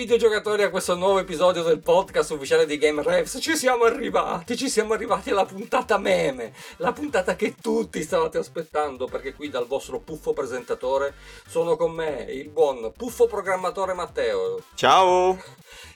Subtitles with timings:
[0.00, 3.36] Videogiocatori a questo nuovo episodio del podcast ufficiale di Game Revs.
[3.38, 9.04] Ci siamo arrivati, ci siamo arrivati alla puntata meme, la puntata che tutti stavate aspettando
[9.04, 11.12] perché qui dal vostro puffo presentatore
[11.46, 14.62] sono con me il buon puffo programmatore Matteo.
[14.74, 15.38] Ciao!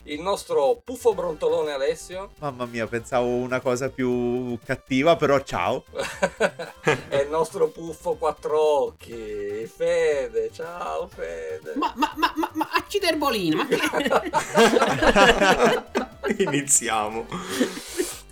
[0.04, 2.30] Il nostro puffo brontolone Alessio.
[2.38, 5.84] Mamma mia, pensavo una cosa più cattiva, però ciao.
[7.08, 10.50] e il nostro puffo quattro occhi, Fede.
[10.52, 11.72] Ciao Fede.
[11.76, 13.78] Ma, ma, ma, ma, ma acciderbolino, ma che...
[16.44, 17.26] Iniziamo.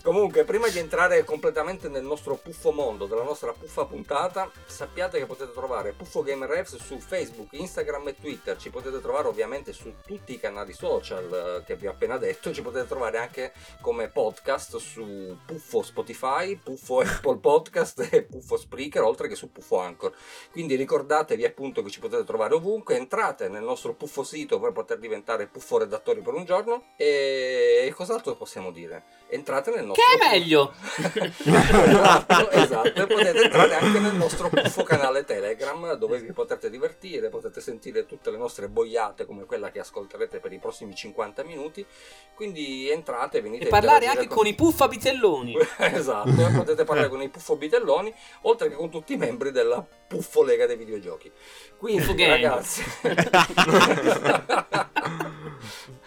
[0.02, 5.26] Comunque, prima di entrare completamente nel nostro puffo mondo, della nostra puffa puntata, sappiate che
[5.26, 8.56] potete trovare Puffo Game Refs su Facebook, Instagram e Twitter.
[8.56, 12.52] Ci potete trovare ovviamente su tutti i canali social eh, che vi ho appena detto.
[12.52, 19.02] Ci potete trovare anche come podcast su Puffo Spotify, Puffo Apple Podcast e Puffo Spreaker,
[19.02, 20.12] oltre che su Puffo Anchor.
[20.50, 22.96] Quindi ricordatevi appunto che ci potete trovare ovunque.
[22.96, 26.86] Entrate nel nostro puffo sito per poter diventare puffo redattori per un giorno.
[26.96, 29.20] E cos'altro possiamo dire?
[29.28, 30.72] Entrate nel nostro che è meglio!
[31.44, 37.28] esatto, esatto, e potete entrare anche nel nostro puffo canale Telegram dove vi potrete divertire,
[37.28, 41.84] potete sentire tutte le nostre boiate come quella che ascolterete per i prossimi 50 minuti.
[42.34, 44.38] Quindi entrate, venite e parlare anche con...
[44.38, 45.56] con i puffa bitelloni.
[45.78, 48.12] esatto, potete parlare con i puffo bitelloni
[48.42, 51.32] oltre che con tutti i membri della Puffo Lega dei videogiochi.
[51.78, 52.84] Quindi, ragazzi,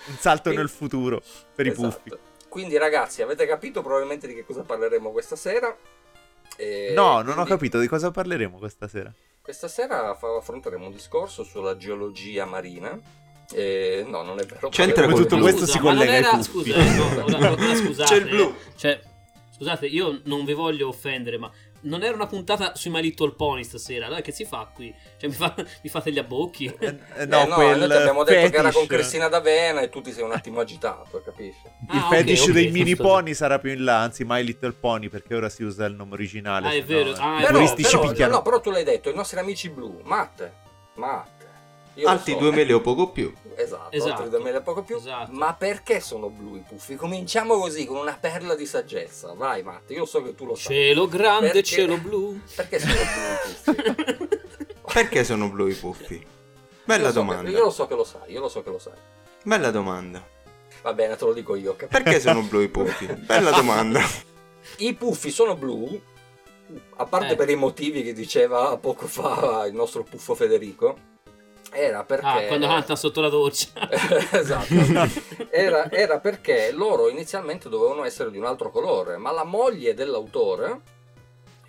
[0.06, 1.24] un salto nel futuro
[1.56, 1.88] per esatto.
[1.88, 2.34] i puffi.
[2.56, 5.76] Quindi ragazzi, avete capito probabilmente di che cosa parleremo questa sera?
[6.56, 9.14] E no, non ho capito di cosa parleremo questa sera.
[9.42, 12.98] Questa sera affronteremo un discorso sulla geologia marina.
[13.52, 14.70] Eh, no, non è vero.
[14.70, 18.24] C'entra come tutto questo si collega ai era, scusa, eh, no, ora, ora, scusate, C'è
[18.24, 18.56] il blu.
[18.78, 19.02] Cioè,
[19.54, 21.52] scusate, io non vi voglio offendere, ma
[21.86, 24.06] non era una puntata sui My Little Pony stasera.
[24.06, 24.94] Allora che si fa qui?
[25.18, 26.66] Cioè, mi, fa, mi fate gli abbocchi?
[26.66, 29.90] Eh, eh, no, eh, no quel noi abbiamo detto che era con Cristina D'Avena e
[29.90, 31.62] tu ti sei un attimo agitato, capisci?
[31.92, 35.10] Il ah, fetish okay, dei mini pony sarà più in là, anzi My Little Pony,
[35.10, 36.68] perché ora si usa il nome originale.
[36.68, 37.12] Ah, è vero.
[37.12, 40.50] No, ah, però, però, no, però tu l'hai detto, i nostri amici blu, Matt,
[40.96, 41.36] Matt
[41.96, 43.34] io altri so, 2 mele o poco più.
[43.56, 44.98] Esatto, esatto, altri 2 mele o poco più.
[44.98, 45.32] Esatto.
[45.32, 46.96] Ma perché sono blu i puffi?
[46.96, 49.34] Cominciamo così, con una perla di saggezza.
[49.34, 50.76] Vai, Matt, io so che tu lo sai.
[50.76, 51.64] Cielo grande, perché...
[51.64, 52.40] cielo blu.
[52.56, 54.38] Perché sono blu i puffi?
[54.94, 56.26] perché sono blu i puffi?
[56.84, 57.50] Bella io domanda.
[57.50, 58.94] Che, io lo so che lo sai, io lo so che lo sai.
[59.44, 60.26] Bella domanda.
[60.82, 61.76] Va bene, te lo dico io.
[61.76, 62.02] Capito?
[62.02, 63.06] Perché sono blu i puffi?
[63.26, 64.02] Bella domanda.
[64.78, 66.00] I puffi sono blu,
[66.98, 67.36] a parte eh.
[67.36, 71.14] per i motivi che diceva poco fa il nostro puffo Federico
[71.76, 72.26] era perché...
[72.26, 73.68] Ah, quando canta sotto la doccia.
[74.32, 74.74] esatto.
[75.56, 80.82] Era, era, perché loro inizialmente dovevano essere di un altro colore, ma la moglie dell'autore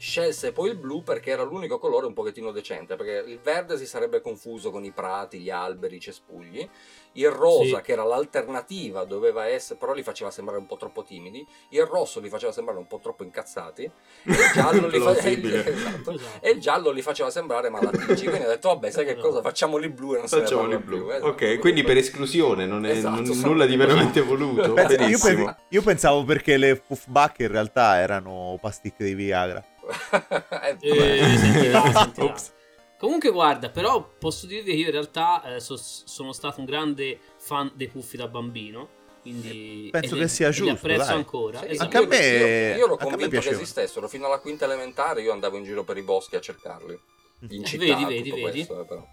[0.07, 3.87] scelse poi il blu perché era l'unico colore un pochettino decente, perché il verde si
[3.87, 6.69] sarebbe confuso con i prati, gli alberi, i cespugli,
[7.17, 7.83] il rosa, sì.
[7.83, 11.45] che era l'alternativa, doveva essere, però li faceva sembrare un po' troppo timidi.
[11.71, 13.83] Il rosso li faceva sembrare un po' troppo incazzati.
[13.83, 13.91] E
[14.25, 15.17] il giallo, li, fa...
[15.19, 16.13] esatto.
[16.13, 16.21] esatto.
[16.41, 18.27] E il giallo li faceva sembrare malattici.
[18.27, 19.41] Quindi ha detto, vabbè, sai che cosa?
[19.41, 20.99] Facciamoli blu e non Facciamoli blu.
[20.99, 21.11] blu.
[21.11, 21.27] Esatto.
[21.29, 24.75] Ok, quindi per esclusione, non è esatto, non, nulla di veramente voluto.
[24.77, 29.65] io, pe- io, pensavo perché le puffback in realtà erano pasticche di Viagra.
[29.87, 32.35] Eh, eh, sentirà, sentirà.
[32.99, 37.19] Comunque guarda, però posso dirvi che io in realtà eh, so, sono stato un grande
[37.37, 38.95] fan dei puffi da bambino.
[39.21, 40.65] Quindi penso che sia giusto.
[40.65, 41.17] Li apprezzo dai.
[41.17, 41.59] ancora.
[41.59, 41.97] Sì, esatto.
[41.97, 42.27] Anche a me.
[42.27, 44.09] Io, io ero convinto che esistessero.
[44.09, 46.99] Fino alla quinta elementare io andavo in giro per i boschi a cercarli.
[47.51, 48.67] In città, vedi, vedi, vedi.
[48.67, 49.07] Questo, eh, però.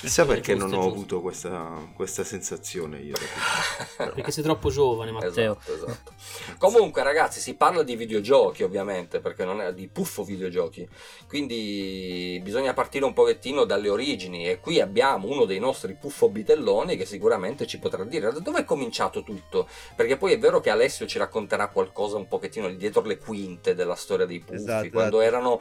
[0.00, 3.16] Chissà perché non ho avuto questa, questa, sensazione io.
[3.96, 5.58] perché sei troppo giovane, Matteo.
[5.58, 6.12] Esatto, esatto.
[6.56, 10.88] Comunque, ragazzi, si parla di videogiochi, ovviamente, perché non è di puffo videogiochi.
[11.26, 14.46] Quindi bisogna partire un pochettino dalle origini.
[14.46, 18.60] E qui abbiamo uno dei nostri puffo bitelloni che sicuramente ci potrà dire da dove
[18.60, 19.66] è cominciato tutto.
[19.96, 23.96] Perché poi è vero che Alessio ci racconterà qualcosa un pochettino dietro le quinte della
[23.96, 24.54] storia dei puffi.
[24.54, 25.36] Esatto, quando esatto.
[25.36, 25.60] erano.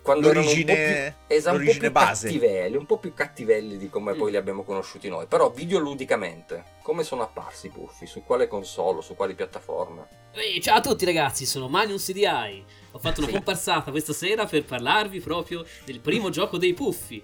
[0.00, 2.26] Quando l'origine, erano un po' più, esatto, l'origine un po' più base.
[2.26, 5.26] cattivelli, un po' più cattivelli livelli di come poi li abbiamo conosciuti noi.
[5.26, 8.06] Però videoludicamente, come sono apparsi i puffi?
[8.06, 9.02] Su quale console?
[9.02, 10.06] Su quali piattaforme?
[10.32, 12.64] Ehi, ciao a tutti ragazzi, sono Manium CDI.
[12.92, 17.22] Ho fatto una comparsata questa sera per parlarvi proprio del primo gioco dei puffi.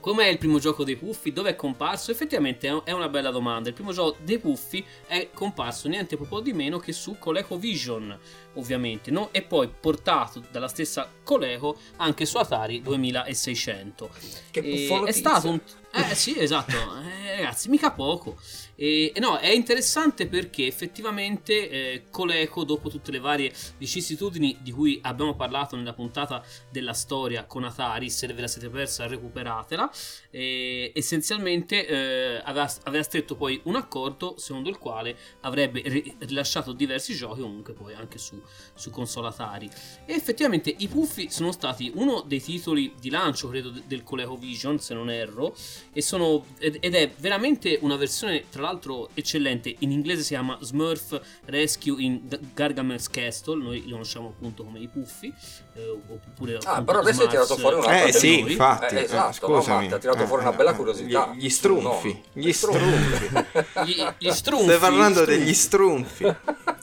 [0.00, 1.32] Com'è il primo gioco dei Puffi?
[1.32, 2.10] Dove è comparso?
[2.10, 3.68] Effettivamente è una bella domanda.
[3.68, 8.18] Il primo gioco dei Puffi è comparso niente po' di meno che su ColecoVision,
[8.54, 9.28] ovviamente, no?
[9.32, 14.10] e poi portato dalla stessa Coleco anche su Atari 2600.
[14.50, 15.60] Che e è stato un
[15.92, 18.36] eh sì, esatto, eh, ragazzi, mica poco.
[18.82, 24.98] E, no, è interessante perché effettivamente eh, Coleco, dopo tutte le varie vicissitudini di cui
[25.02, 29.90] abbiamo parlato nella puntata della storia con Atari, se ve la siete persa recuperatela,
[30.30, 36.72] e essenzialmente eh, aveva, aveva, stretto poi un accordo secondo il quale avrebbe ri- rilasciato
[36.72, 38.40] diversi giochi comunque poi anche su,
[38.74, 39.68] su console Atari.
[40.06, 44.94] E effettivamente i puffi sono stati uno dei titoli di lancio credo del ColecoVision se
[44.94, 45.54] non erro
[45.92, 49.74] e sono, ed, ed è veramente una versione tra l'altro eccellente.
[49.80, 52.20] In inglese si chiama Smurf Rescue in
[52.54, 55.32] Gargamel's Castle noi li conosciamo appunto come i puffi
[55.74, 58.94] eh, oppure ah però adesso hai tirato fuori una eh sì infatti.
[58.96, 59.88] Eh, esatto, eh, scusami.
[59.88, 63.28] no, ha tirato fuori una bella curiosità gli, gli strunfi no, gli strunfi
[63.84, 66.34] gli, gli strunfi stai parlando degli strunfi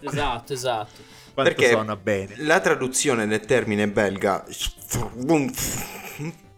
[0.01, 2.33] esatto esatto Quanto perché suona bene.
[2.37, 4.43] la traduzione del termine belga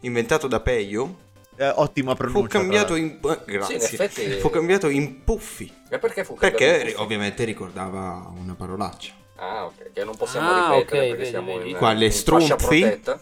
[0.02, 1.28] inventato da Peio
[1.60, 2.40] eh, ottima pronuncia.
[2.40, 3.80] Fu cambiato in grazie.
[3.82, 4.40] Sì, in effetti...
[4.40, 5.70] Fu cambiato in puffi.
[5.90, 6.64] E perché fu cambiato?
[6.64, 9.12] Perché ovviamente ricordava una parolaccia.
[9.36, 11.70] Ah, ok, che non possiamo Ah, ripetere ok, perché vedi, siamo vedi.
[11.72, 12.10] in, Quale
[12.56, 13.20] protetta.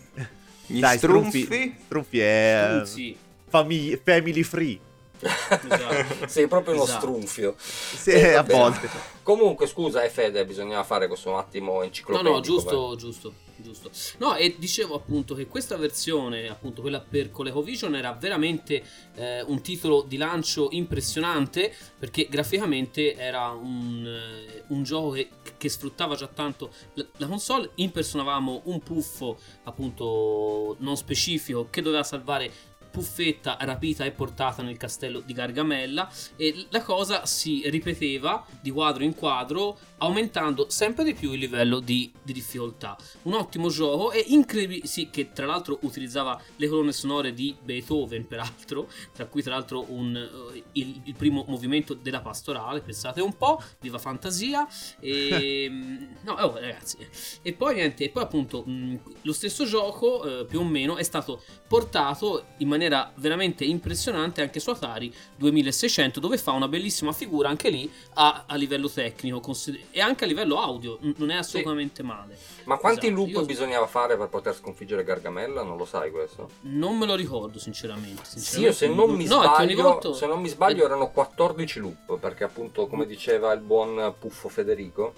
[0.68, 1.44] Gli Dai, strunfi.
[1.44, 3.18] strunfi, strunfi è Strunzi.
[3.48, 4.80] Famig- family free.
[5.20, 6.28] Esatto.
[6.28, 7.00] Sei proprio uno Esatto.
[7.08, 7.56] strunfio.
[7.58, 8.88] Sì, Eh, a volte.
[9.24, 12.34] Comunque, scusa, eh, Fede, bisognava fare questo un attimo No, enciclopedico.
[12.34, 12.98] no, giusto, vai.
[12.98, 13.92] giusto, giusto.
[14.20, 18.84] No, e dicevo appunto che questa versione, appunto quella per ColecoVision, era veramente
[19.16, 25.68] eh, un titolo di lancio impressionante perché graficamente era un, eh, un gioco che, che
[25.68, 27.72] sfruttava già tanto la, la console.
[27.76, 32.50] Impersonavamo un puffo appunto non specifico che doveva salvare
[32.90, 39.04] Puffetta rapita e portata nel castello di Gargamella e la cosa si ripeteva di quadro
[39.04, 42.98] in quadro aumentando sempre di più il livello di, di difficoltà.
[43.24, 48.28] Un ottimo gioco e incredibile, sì, che tra l'altro utilizzava le colonne sonore di Beethoven,
[48.28, 53.36] peraltro, tra cui tra l'altro un, eh, il, il primo movimento della pastorale, pensate un
[53.36, 54.68] po', viva fantasia,
[55.00, 55.70] e
[56.24, 56.98] no, oh, ragazzi,
[57.42, 61.04] e poi niente, e poi appunto mh, lo stesso gioco eh, più o meno è
[61.04, 67.50] stato portato in maniera veramente impressionante anche su Atari 2600 dove fa una bellissima figura
[67.50, 72.04] anche lì a, a livello tecnico consider- e anche a livello audio non è assolutamente
[72.04, 75.64] male Ma quanti Esatto, loop bisognava fare per poter sconfiggere Gargamella?
[75.64, 76.50] Non lo sai questo?
[76.62, 80.14] non me lo ricordo sinceramente, Sì, sinceramente io se non mi no, sbaglio, ogni volta-
[80.14, 85.14] se non mi sbaglio erano 14 loop, perché appunto, come diceva il buon Puffo Federico,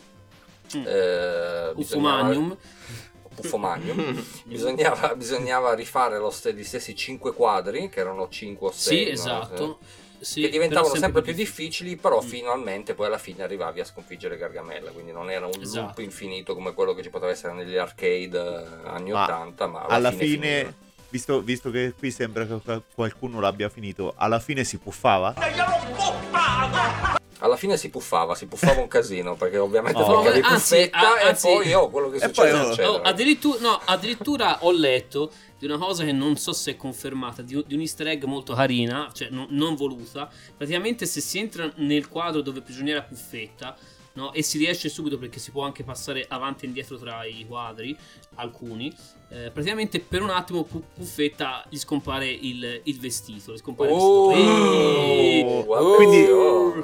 [0.77, 0.83] Mm.
[0.85, 2.57] eh, bisognava- Uffomanium
[3.35, 8.71] Puffo Magnum, bisognava, bisognava rifare lo st- gli stessi 5 quadri, che erano 5 o
[8.71, 8.97] 6.
[9.05, 9.79] sì esatto
[10.19, 12.27] sì, che diventavano però sempre più difficili, però Mm.
[12.27, 16.01] finalmente poi alla fine arrivavi a sconfiggere Gargamella, quindi non era un loop Esatto.
[16.01, 19.93] infinito come quello che ci poteva essere negli arcade eh, anni Ma 80, ma alla,
[19.95, 20.75] Alla fine, fine,
[21.09, 25.33] visto, visto che qui sembra che qual- qualcuno l'abbia finito, alla fine si puffava?
[27.41, 30.19] Alla fine si puffava, si puffava un casino, perché ovviamente Oh.
[30.23, 32.83] Anzi, puffetta a- e anzi- poi oh, quello che E succede poi.
[32.85, 37.41] Oh, addirittura, no, addirittura ho letto di una cosa che non so se è confermata,
[37.41, 40.29] di un, di un easter egg molto carina, cioè non, non voluta.
[40.55, 43.75] Praticamente se si entra nel quadro dove prigioniera Puffetta,
[44.13, 47.45] no, e si riesce subito perché si può anche passare avanti e indietro tra i
[47.47, 47.95] quadri,
[48.35, 48.93] alcuni,
[49.29, 54.31] eh, praticamente per un attimo Pu- Puffetta gli scompare il, il vestito, gli scompare Oh,
[54.31, 54.55] il vestito.
[55.05, 55.63] Eeeh!
[55.65, 56.38] guarda, Quindi, oh.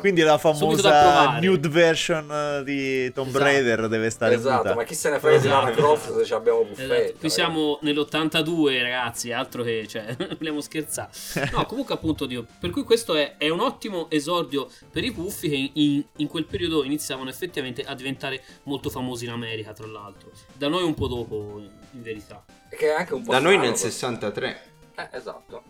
[0.05, 3.43] Quindi la famosa nude version eh, di Tomb Esatto.
[3.43, 4.75] Raider deve stare Esatto, muta.
[4.75, 5.81] ma chi se ne frega di Lara Esatto.
[5.81, 6.95] Croft se ci abbiamo Puffetta?
[6.95, 7.17] Esatto.
[7.17, 11.09] Qui siamo nell'82, ragazzi, altro che, cioè, vogliamo scherzare.
[11.53, 15.49] No, comunque, appunto, Dio, per cui questo è, è un ottimo esordio per i puffi
[15.49, 20.29] che in, in quel periodo iniziavano effettivamente a diventare molto famosi in America, tra l'altro.
[20.53, 22.45] Da noi un po' dopo, in verità.
[22.69, 23.87] Che è anche un po' Da noi nel questo.
[23.87, 24.61] 63.
[24.97, 25.63] Eh, esatto.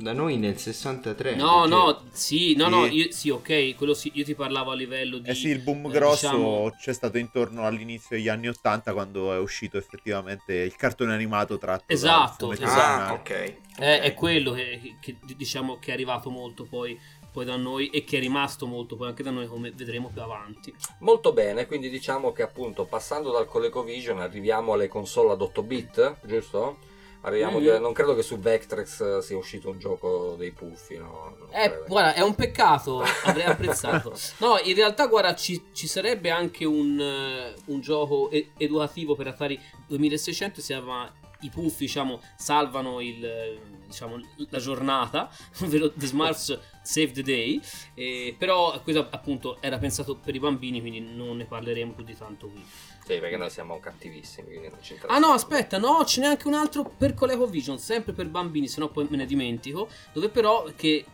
[0.00, 1.34] Da noi nel 63.
[1.34, 2.94] No, perché- no, sì, no, no, Sì.
[2.94, 5.28] io, sì, ok, quello sì, io ti parlavo a livello di...
[5.28, 9.34] Eh sì, il boom eh, grosso diciamo- c'è stato intorno all'inizio degli anni 80 quando
[9.34, 13.12] è uscito effettivamente il cartone animato tratto Esatto, esatto.
[13.12, 13.30] Ah, ok.
[13.30, 14.00] È, ok.
[14.00, 16.98] è quello che, che, diciamo che è arrivato molto poi,
[17.30, 20.22] poi da noi e che è rimasto molto poi anche da noi come vedremo più
[20.22, 20.74] avanti.
[21.00, 26.16] Molto bene, quindi diciamo che appunto passando dal ColecoVision arriviamo alle console ad 8 bit,
[26.24, 26.88] giusto?
[27.22, 31.36] Arriviamo di- non credo che su Vectrex sia uscito un gioco dei puffi, no?
[31.52, 34.14] Eh, guarda, è un peccato, avrei apprezzato.
[34.38, 39.26] No, in realtà, guarda, ci, ci sarebbe anche un, eh, un gioco e- educativo per
[39.26, 45.30] Atari 2600, si chiama I puffi, diciamo, salvano il, eh, diciamo, la giornata,
[45.62, 47.60] ovvero The Smurfs Save the Day,
[47.94, 52.16] eh, però questo appunto era pensato per i bambini, quindi non ne parleremo più di
[52.16, 52.64] tanto qui.
[53.10, 54.70] Sì, perché noi siamo cattivissimi.
[55.06, 58.78] Ah no, aspetta, no, ce n'è anche un altro per ColecoVision, sempre per bambini, se
[58.78, 61.04] no poi me ne dimentico, dove però che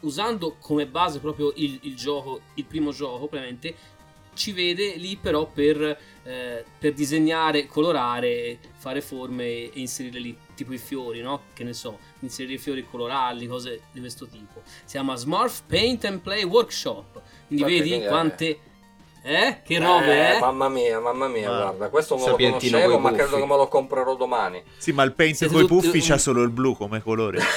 [0.00, 3.74] usando come base proprio il, il gioco, il primo gioco, ovviamente,
[4.34, 10.72] ci vede lì però per, eh, per disegnare, colorare, fare forme e inserire lì tipo
[10.72, 11.42] i fiori, no?
[11.52, 14.62] Che ne so, inserire fiori colorali, cose di questo tipo.
[14.64, 17.20] Si chiama Smurf Paint and Play Workshop.
[17.46, 18.48] Quindi Ok, vedi quindi quante...
[18.48, 18.70] Eh?
[19.22, 20.38] Che robe, Eh, eh?
[20.40, 21.56] Mamma mia, mamma mia, Ah.
[21.62, 24.62] guarda, questo non lo Sapientino conoscevo, coi ma credo che me lo comprerò domani.
[24.76, 27.38] Sì, ma il paint coi tutti puffi un- c'ha solo il blu come colore.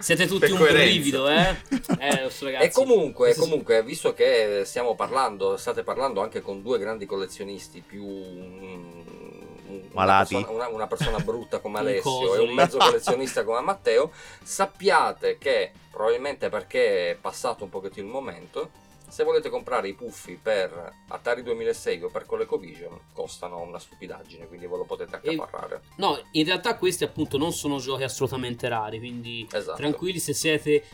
[0.00, 0.84] Siete tutti Per un coerenza.
[0.86, 1.54] brivido, eh?
[1.98, 2.64] Eh, lo so, ragazzi.
[2.64, 8.02] E comunque, comunque, visto che stiamo parlando, state parlando anche con due grandi collezionisti più...
[8.06, 10.34] una Malati.
[10.34, 14.10] persona- Una, una persona brutta come Alessio e un mezzo collezionista come Matteo,
[14.42, 18.70] sappiate che probabilmente perché è passato un pochettino il momento,
[19.10, 24.66] se volete comprare i puffi per Atari 2006 o per ColecoVision costano una stupidaggine, quindi
[24.66, 25.82] ve lo potete E- accaparrare.
[25.96, 29.76] No, in realtà questi appunto non sono giochi assolutamente rari, quindi Esatto.
[29.76, 30.84] tranquilli se siete...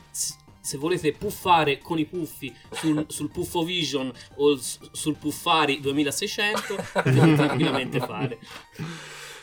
[0.67, 7.35] Se volete puffare con i puffi sul, sul Puffo Vision o sul Puffari 2600, potete
[7.37, 8.37] tranquillamente fare.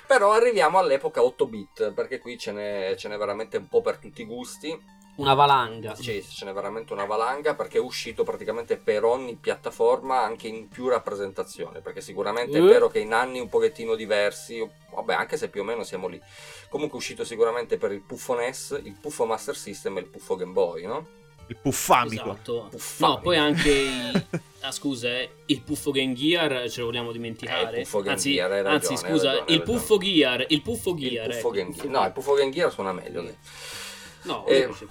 [0.06, 4.00] Però arriviamo all'epoca 8 bit, perché qui ce n'è, ce n'è veramente un po' per
[4.00, 4.77] tutti i gusti.
[5.15, 5.93] Una valanga.
[5.96, 10.67] Sì, ce n'è veramente una valanga perché è uscito praticamente per ogni piattaforma anche in
[10.70, 11.82] più rappresentazioni.
[11.82, 12.65] Perché sicuramente è Eh.
[12.65, 16.20] vero che in anni un pochettino diversi, vabbè, anche se più o meno siamo lì.
[16.70, 20.36] Comunque è uscito sicuramente per il Puffo NES, il Puffo Master System e il Puffo
[20.36, 21.08] Game Boy, no?
[21.48, 22.32] Il puffamico.
[22.32, 22.67] Esatto.
[22.72, 23.13] Puffami.
[23.13, 24.25] No, poi anche i-
[24.62, 27.75] ah, scusa, eh, il Puffo Game Gear ce lo vogliamo dimenticare.
[27.75, 30.46] Eh, il Puffo Game Anzi, Gear, anzi, ragione, hai scusa, ragione, hai il Puffo Gear,
[30.48, 31.12] il Puffo Gear.
[31.29, 31.88] il Puffo ecco, Game Gear.
[31.88, 33.22] No, il Puffo Game Gear suona meglio.
[33.22, 33.38] dai.
[34.24, 34.89] No, Eh, più.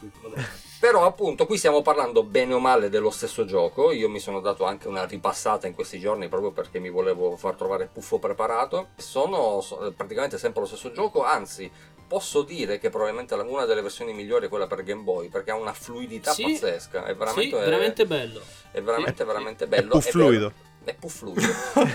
[0.80, 4.64] Però appunto qui stiamo parlando bene o male dello stesso gioco, io mi sono dato
[4.64, 8.88] anche una ripassata in questi giorni proprio perché mi volevo far trovare puffo preparato.
[8.96, 11.70] Sono so- praticamente sempre lo stesso gioco, anzi
[12.08, 15.54] posso dire che probabilmente una delle versioni migliori è quella per Game Boy perché ha
[15.54, 16.42] una fluidità Sì.
[16.42, 18.42] pazzesca, è veramente, sì, veramente bello.
[18.72, 19.90] è veramente, veramente È bello.
[19.90, 20.52] puff vero- fluido.
[20.84, 21.40] È più fluido.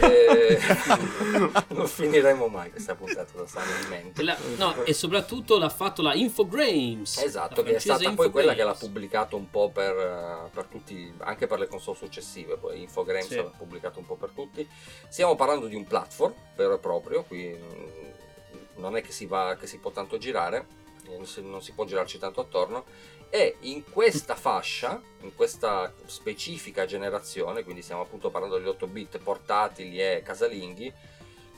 [0.01, 0.57] Eh,
[1.75, 4.21] non finiremo mai questa puntata da stare in mente.
[4.21, 7.17] E la- no, e soprattutto l'ha fatto la Infogrames.
[7.17, 8.79] Esatto, che è stata poi quella che l'ha Infogrames.
[8.79, 13.35] pubblicato un po' per, eh, per tutti, anche per le console successive, poi Infogrames Sì.
[13.35, 14.67] l'ha pubblicato un po' per tutti.
[15.09, 18.05] Stiamo parlando di un platform vero e proprio, qui mm,
[18.75, 20.65] non è che si, va, che si può tanto girare,
[21.09, 22.85] eh, non si può girarci tanto attorno,
[23.29, 29.17] e in questa fascia, in questa specifica generazione, quindi stiamo appunto parlando degli 8 bit
[29.19, 30.93] portatili e casalinghi,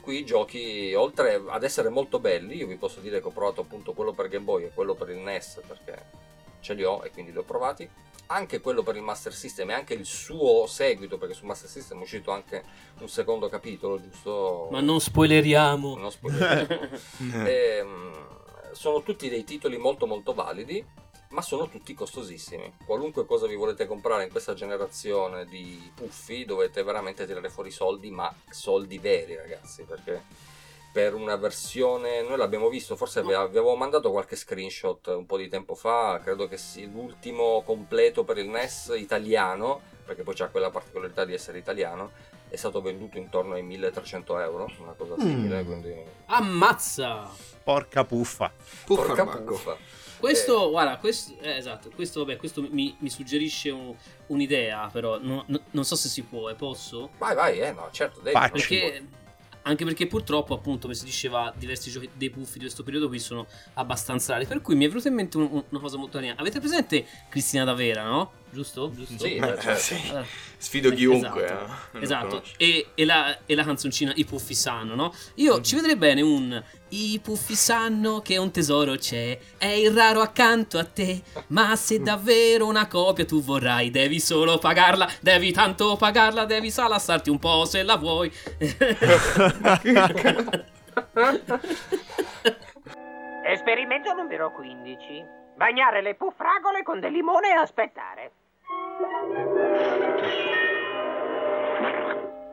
[0.00, 3.60] qui i giochi, oltre ad essere molto belli, io vi posso dire che ho provato
[3.60, 6.28] appunto quello per Game Boy e quello per il NES perché
[6.60, 7.88] ce li ho e quindi li ho provati.
[8.26, 11.98] Anche quello per il Master System e anche il suo seguito, perché sul Master System
[11.98, 12.62] è uscito anche
[13.00, 14.68] un secondo capitolo, giusto?
[14.70, 15.96] Ma non spoileriamo.
[15.96, 16.88] Non spoileriamo.
[17.44, 18.28] Ehm,
[18.70, 20.84] sono tutti dei titoli molto molto validi,
[21.30, 22.72] ma sono tutti costosissimi.
[22.84, 28.10] Qualunque cosa vi volete comprare in questa generazione di puffi dovete veramente tirare fuori soldi,
[28.10, 30.22] ma soldi veri ragazzi, perché
[30.92, 35.48] per una versione, noi l'abbiamo visto, forse ave- avevo mandato qualche screenshot un po' di
[35.48, 40.70] tempo fa, credo che sia l'ultimo completo per il NES italiano, perché poi c'ha quella
[40.70, 42.10] particolarità di essere italiano,
[42.48, 45.64] è stato venduto intorno ai 1300 euro, una cosa simile, Mm.
[45.66, 45.94] quindi...
[46.26, 47.30] Ammazza!
[47.62, 48.52] Porca puffa.
[48.84, 49.76] Puffa Porca puffa.
[50.20, 50.70] Questo, Eh.
[50.70, 53.94] guarda, questo, eh, esatto, questo, vabbè, questo mi, mi suggerisce un-
[54.28, 57.10] un'idea, però no- no- non so se si può, e posso?
[57.18, 58.38] Vai, vai, eh, no, certo, devi.
[58.38, 59.06] Perché,
[59.62, 63.18] anche perché purtroppo, appunto, come si diceva, diversi giochi dei puffi di questo periodo qui
[63.18, 64.46] sono abbastanza rari.
[64.46, 66.34] Per cui mi è venuta in mente un- un- una cosa molto carina.
[66.38, 68.32] Avete presente Cristina D'Avera, no?
[68.52, 68.90] Giusto?
[68.92, 69.24] Giusto?
[69.24, 69.74] Sì, Eh, certo.
[69.80, 70.00] sì.
[70.08, 70.24] Allora,
[70.56, 71.44] Sfido chiunque.
[71.44, 72.42] Esatto, eh, esatto.
[72.56, 75.14] E, e la, e la canzoncina I puffi sanno, no?
[75.36, 80.20] Io ci vedrei bene un I puffi sanno che un tesoro c'è, è il raro
[80.20, 85.96] accanto a te, ma se davvero una copia tu vorrai, devi solo pagarla, devi tanto
[85.96, 88.30] pagarla, devi salassarti un po' se la vuoi.
[93.44, 95.38] Esperimento numero 15.
[95.60, 98.32] Bagnare le puffragole con del limone e aspettare.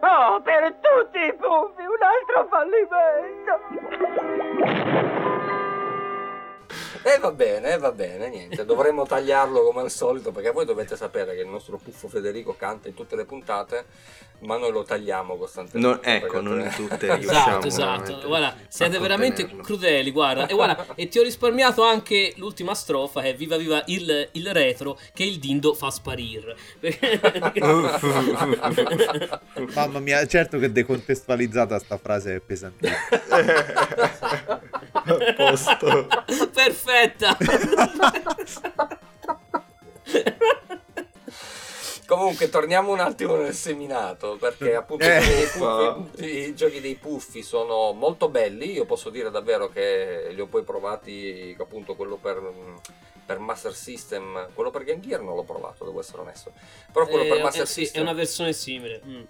[0.01, 3.61] Oh, per tutti i puffi, un altro fallimento.
[7.07, 8.65] E va bene, eh, va bene, niente.
[8.65, 12.89] Dovremmo tagliarlo come al solito perché voi dovete sapere che il nostro puffo Federico canta
[12.89, 13.85] in tutte le puntate,
[14.39, 15.87] ma noi lo tagliamo costantemente.
[15.87, 18.27] Non- ecco, non in tutte Esatto, esatto.
[18.27, 19.63] Guarda, siete veramente contenerlo.
[19.63, 20.47] crudeli, guarda.
[20.47, 24.51] E guarda, e ti ho risparmiato anche l'ultima strofa che è viva viva il, il
[24.51, 26.57] retro che il dindo fa sparire.
[29.73, 32.97] Mamma mia, certo che decontestualizzata sta frase è pesantissima.
[35.05, 35.85] A posto.
[35.85, 36.23] Comunque,
[42.05, 45.19] Comunque torniamo un attimo nel seminato perché appunto Eh.
[45.19, 50.39] i, puffi- i giochi dei puffi sono molto belli, io posso dire davvero che li
[50.39, 52.41] ho poi provati appunto quello per,
[53.25, 56.53] per Master System, quello per Game Gear non l'ho provato, devo essere onesto,
[56.93, 59.01] però quello Eh, per eh, Master sì, System è una versione simile.
[59.05, 59.21] mm,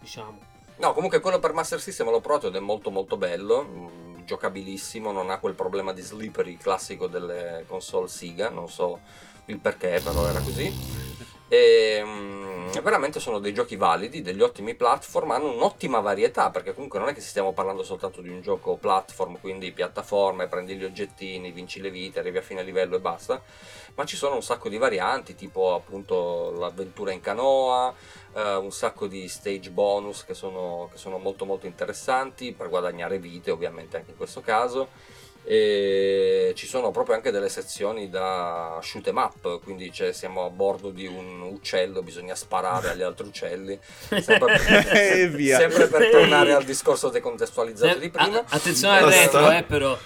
[0.00, 0.38] Diciamo.
[0.78, 5.10] No, comunque quello per Master System l'ho provato ed è molto molto bello, mm, giocabilissimo,
[5.10, 9.00] non ha quel problema di slippery classico delle console Sega, non so
[9.46, 11.05] il perché, però era così.
[11.48, 16.98] E, mm, veramente sono dei giochi validi, degli ottimi platform, hanno un'ottima varietà, perché comunque
[16.98, 21.52] non è che stiamo parlando soltanto di un gioco platform, quindi piattaforme, prendi gli oggettini,
[21.52, 23.40] vinci le vite, arrivi a fine livello e basta,
[23.94, 27.94] ma ci sono un sacco di varianti, tipo appunto l'avventura in canoa,
[28.34, 33.18] eh, un sacco di stage bonus che sono, che sono molto molto interessanti per guadagnare
[33.18, 34.88] vite ovviamente anche in questo caso
[35.48, 40.50] e ci sono proprio anche delle sezioni da shoot 'em up quindi c'è- siamo a
[40.50, 43.78] bordo di un uccello bisogna sparare agli altri uccelli
[44.20, 44.56] sempre,
[45.22, 45.56] E via.
[45.58, 49.96] sempre per tornare al discorso decontestualizzato di prima A- attenzione al retro, eh, però.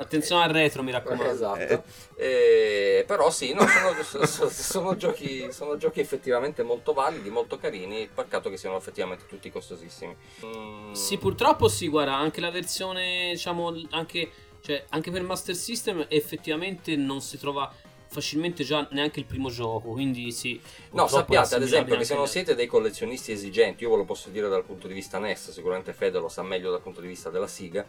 [0.00, 1.28] Attenzione al retro, mi raccomando.
[1.28, 1.82] Esatto.
[2.14, 8.08] Eh, però sì, no, sono, sono- sono giochi, sono giochi effettivamente molto validi, molto carini.
[8.14, 10.14] Peccato che siano effettivamente tutti costosissimi.
[10.44, 14.30] Mm, Sì, purtroppo sì, guarda, anche la versione, diciamo, anche,
[14.68, 17.72] cioè, anche per Master System effettivamente non si trova
[18.10, 20.60] facilmente già neanche il primo gioco, quindi sì.
[20.90, 24.28] No, sappiate ad esempio che se non siete dei collezionisti esigenti, io ve lo posso
[24.28, 27.30] dire dal punto di vista NES, sicuramente Fede lo sa meglio dal punto di vista
[27.30, 27.82] della Siga.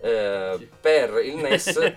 [0.00, 0.68] eh, Sì.
[0.80, 1.66] Per il NES,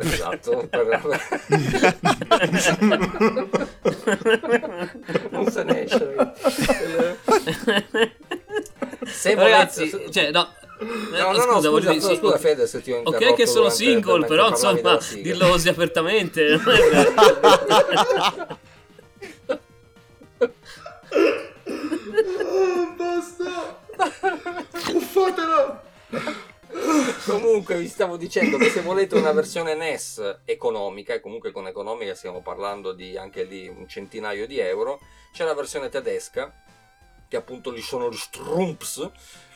[0.00, 1.20] esatto, per-
[5.30, 6.14] non se ne esce.
[9.06, 10.48] Se Ragazzi, volete- cioè, no.
[10.82, 13.34] No, no, no, scusa, voglio scusa, dire, scusa, sì, Fede se ti ho Ok interrotto
[13.34, 17.12] che sono single, però insomma, dirlo così apertamente non è vero.
[22.96, 23.80] Basta!
[24.92, 25.82] Uffatela!
[27.26, 32.14] Comunque vi stavo dicendo che se volete una versione NES economica, e comunque con economica
[32.14, 34.98] stiamo parlando di anche lì un centinaio di euro,
[35.32, 36.52] c'è la versione tedesca,
[37.28, 39.08] che appunto lì sono gli Strumps,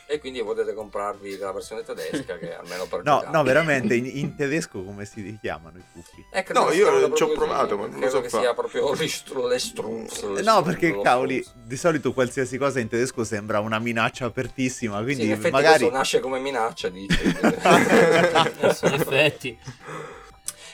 [0.09, 3.31] e quindi potete comprarvi la versione tedesca che almeno per No, giocare.
[3.37, 6.25] no, veramente in, in tedesco come si chiamano i puffi?
[6.31, 8.39] Eh, No, io ci ho proprio così, provato, ma non credo so che fa.
[8.39, 10.23] sia proprio gli Str- le Strumps.
[10.23, 14.97] le Eh, No, perché cavoli, di solito qualsiasi cosa in tedesco sembra una minaccia apertissima,
[14.99, 15.89] Sì, quindi in effetti magari...
[15.89, 17.19] nasce come minaccia, dici.
[17.61, 19.59] Adesso, in effetti.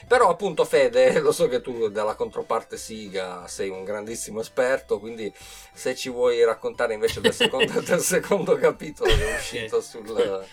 [0.06, 5.32] Però appunto Fede, lo so che tu della controparte Siga sei un grandissimo esperto, quindi
[5.72, 10.44] se ci vuoi raccontare invece del secondo, del secondo capitolo che è uscito sul,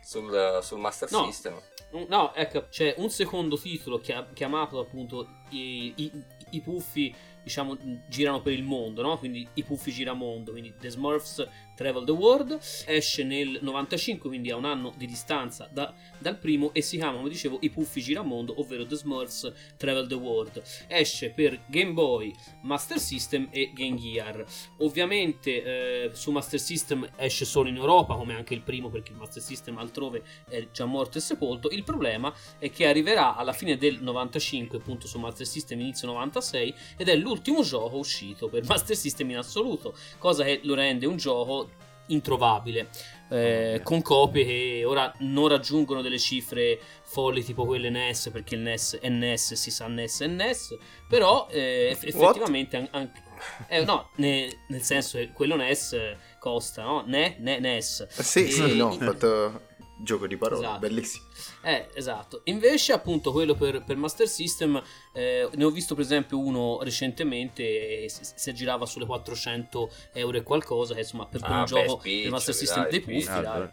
[0.00, 1.24] sul, sul Master No.
[1.24, 1.60] System.
[2.08, 6.12] No, ecco, c'è un secondo titolo chia- chiamato appunto i, i-
[6.50, 9.18] i puffi, diciamo, girano per il mondo, no?
[9.18, 11.44] Quindi i puffi giramondo, quindi The Smurfs
[11.80, 16.74] Travel the World, esce nel 95, quindi a un anno di distanza da- dal primo
[16.74, 20.62] e si chiama, come dicevo, i puffi giramondo, ovvero The Smurfs Travel the World.
[20.88, 24.44] Esce per Game Boy, Master System e Game Gear.
[24.80, 29.16] Ovviamente eh, su Master System esce solo in Europa, come anche il primo, perché il
[29.16, 31.70] Master System altrove è già morto e sepolto.
[31.70, 36.74] Il problema è che arriverà alla fine del 95, appunto su Master System inizio 96,
[36.98, 41.16] ed è l'ultimo gioco uscito per Master System in assoluto, cosa che lo rende un
[41.16, 41.68] gioco
[42.12, 42.88] introvabile,
[43.30, 48.60] eh, con copie che ora non raggiungono delle cifre folli tipo quelle NES, perché il
[48.60, 50.76] NES è NES, si sa NES è NES,
[51.08, 52.04] però eh, What?
[52.04, 53.22] effettivamente an- anche...
[53.68, 55.96] Eh, no, ne- nel senso che quello NES
[56.38, 57.04] costa, no?
[57.06, 58.00] Ne, ne, NES.
[58.16, 59.68] Eh, Sì, E- sì, no, ho i- fatto
[60.02, 60.78] gioco di parole, Esatto.
[60.78, 61.24] bellissimo.
[61.62, 62.40] Eh, esatto.
[62.44, 64.82] Invece, appunto, quello per, per Master System,
[65.12, 70.94] eh, ne ho visto per esempio uno recentemente, si, aggirava sulle 400 euro e qualcosa,
[70.94, 73.40] che insomma, per, per Ah, un beh, gioco spiccioli, per Master System dai, dei puffi,
[73.40, 73.68] dai.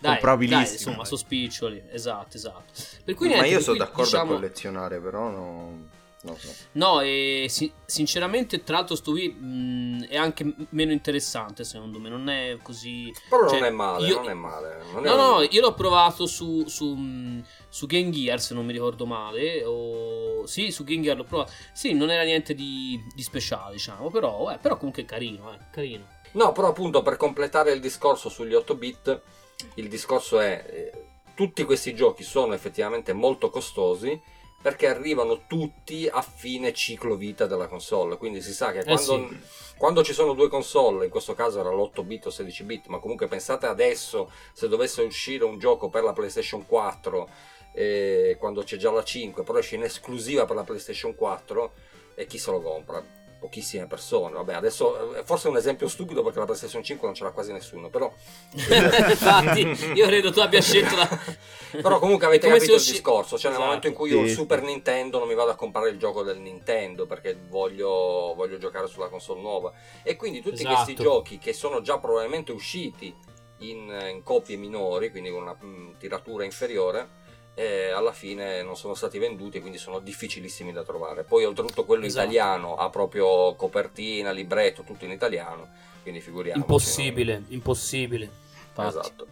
[0.00, 1.04] Dai, dai, insomma, dai.
[1.06, 2.72] sono spiccioli, esatto, esatto.
[3.04, 5.88] Per cui Ma niente, io sono d'accordo diciamo- a collezionare, però no,
[6.72, 11.98] no, e si- sinceramente, tra l'altro, sto qui mh, è anche m- meno interessante, secondo
[11.98, 13.12] me, non è così...
[13.28, 14.82] Però Cioè, non è male, io- non è male.
[14.92, 18.54] non è No, un- no, io l'ho provato su, su, mh, su Game Gear, se
[18.54, 19.64] non mi ricordo male.
[19.64, 20.46] O...
[20.46, 21.52] Sì, su Game Gear l'ho provato.
[21.72, 24.10] Sì, non era niente di, di speciale, diciamo.
[24.10, 26.06] Però, eh, però comunque è carino, eh, carino.
[26.32, 29.20] No, però appunto per completare il discorso sugli 8 bit,
[29.74, 34.20] il discorso è eh, tutti questi giochi sono effettivamente molto costosi
[34.60, 39.38] perché arrivano tutti a fine ciclo vita della console, quindi si sa che quando, sì.
[39.76, 42.98] quando ci sono due console, in questo caso era l'8 bit o 16 bit, ma
[42.98, 47.28] comunque pensate adesso se dovesse uscire un gioco per la PlayStation 4
[47.72, 51.72] eh, quando c'è già la 5, però esce in esclusiva per la PlayStation 4
[52.16, 53.17] e chi se lo compra?
[53.38, 54.34] Pochissime persone.
[54.34, 57.30] Vabbè, adesso eh, forse è un esempio stupido perché la PlayStation 5 non ce l'ha
[57.30, 58.12] quasi nessuno, però...
[58.52, 59.60] Infatti,
[59.94, 61.08] io credo tu abbia scelto la...
[61.80, 63.64] però comunque avete Come capito il usci- discorso, cioè nel Esatto.
[63.64, 64.62] momento in cui io ho il Sì, Super.
[64.62, 69.08] Nintendo non mi vado a comprare il gioco del Nintendo perché voglio, voglio giocare sulla
[69.08, 69.72] console nuova.
[70.02, 70.74] E quindi tutti Esatto.
[70.74, 73.14] questi giochi che sono già probabilmente usciti
[73.58, 77.26] in, in copie minori, quindi con una mm, tiratura inferiore,
[77.58, 81.24] eh, alla fine non sono stati venduti e quindi sono difficilissimi da trovare.
[81.24, 82.24] Poi oltretutto quello Esatto.
[82.24, 85.68] italiano ha proprio copertina, libretto, tutto in italiano,
[86.02, 86.60] quindi figuriamoci.
[86.60, 88.30] Impossibile, impossibile.
[88.68, 88.88] Infatti.
[88.98, 89.26] Esatto.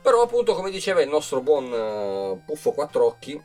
[0.00, 3.40] Però appunto come diceva il nostro buon eh, Puffo Quattrocchi,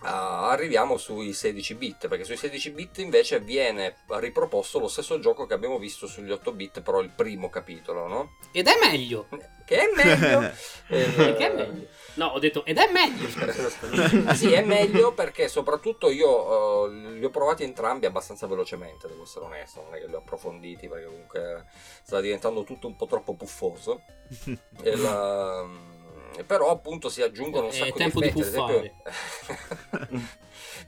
[0.00, 5.54] arriviamo sui 16 bit, perché sui 16 bit invece viene riproposto lo stesso gioco che
[5.54, 8.36] abbiamo visto sugli 8 bit, però il primo capitolo, no?
[8.52, 9.28] Ed è meglio.
[9.64, 10.52] Che è meglio.
[10.90, 11.86] Eh, Che è meglio.
[12.18, 13.28] No, ho detto, ed è meglio.
[14.34, 19.44] sì, è meglio perché soprattutto io eh, li ho provati entrambi abbastanza velocemente, devo essere
[19.44, 21.64] onesto, non è che li ho approfonditi perché comunque
[22.02, 24.02] sta diventando tutto un po' troppo puffoso.
[24.82, 25.66] E la-
[26.46, 28.94] Però appunto si aggiungono un È sacco tempo di di effetti, ad esempio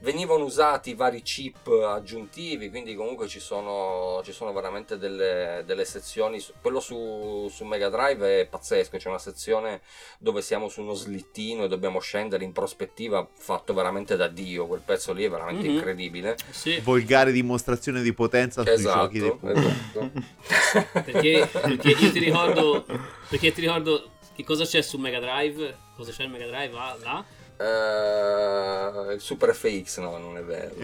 [0.01, 6.43] venivano usati vari chip aggiuntivi, quindi comunque ci sono, ci sono veramente delle, delle sezioni,
[6.61, 9.81] quello su, su Mega Drive è pazzesco, c'è una sezione
[10.17, 14.81] dove siamo su uno slittino e dobbiamo scendere in prospettiva, fatto veramente da Dio, quel
[14.83, 15.75] pezzo lì è veramente Mhm.
[15.75, 16.37] incredibile.
[16.49, 19.51] Sì, Volgare dimostrazione di potenza sui Esatto, giochi dei Pooh.
[19.51, 20.11] esatto.
[21.03, 22.85] perché, perché io ti ricordo,
[23.29, 24.09] perché ti ricordo
[24.41, 27.23] che cosa c'è su Mega Drive, cosa c'è il Mega Drive ah, là.
[27.57, 30.73] Eh, il Super FX no, non è vero.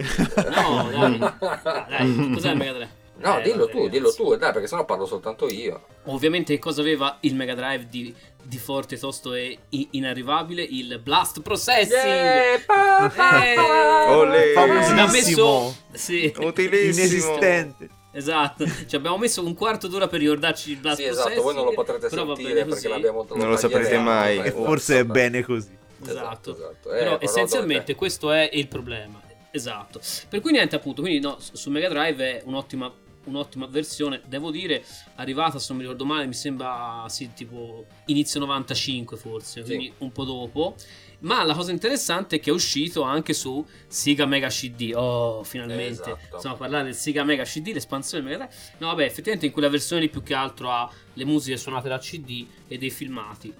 [0.48, 2.96] No, dai, dai, cos'è il Mega Drive?
[3.16, 5.86] No, Eh, dillo vabbè, tu, dillo tu, dai, perché sennò parlo soltanto io.
[6.04, 10.62] Ovviamente che cosa aveva il Mega Drive di, di forte, tosto e inarrivabile?
[10.62, 11.90] Il Blast Processing!
[11.90, 14.16] Yeah, pa, pa, pa.
[14.16, 14.52] Olè.
[14.52, 15.06] Famosissimo.
[15.10, 15.74] Messo...
[15.92, 17.06] Sì, Utilissimo.
[17.06, 17.88] Inesistente.
[18.12, 18.64] Esatto.
[18.86, 21.72] Ci abbiamo messo un quarto d'ora per ricordarci il Blast Sì, esatto, voi non lo
[21.72, 24.38] potrete sentire perché l'abbiamo Non lo saprete mai.
[24.38, 25.76] ma E forse è bene così.
[26.00, 26.52] Esatto, Esatto.
[26.52, 26.92] esatto.
[26.92, 29.20] Eh, Però però essenzialmente dovete- questo è il problema.
[29.50, 30.00] Esatto.
[30.28, 32.92] Per cui niente, appunto, quindi no, su Mega Drive è un'ottima,
[33.24, 34.20] un'ottima versione.
[34.26, 34.84] Devo dire,
[35.16, 40.12] arrivata, se non mi ricordo male, mi sembra sì, tipo inizio 95 forse, quindi un
[40.12, 40.74] po' dopo.
[41.20, 44.92] Ma la cosa interessante è che è uscito anche su Sega Mega CD.
[44.94, 46.12] Oh, finalmente.
[46.12, 46.36] Esatto.
[46.36, 48.54] Insomma, parlare del Sega Mega CD, l'espansione Mega Drive.
[48.78, 52.46] No, vabbè, effettivamente in quella versione più che altro ha le musiche suonate da CD
[52.68, 53.52] e dei filmati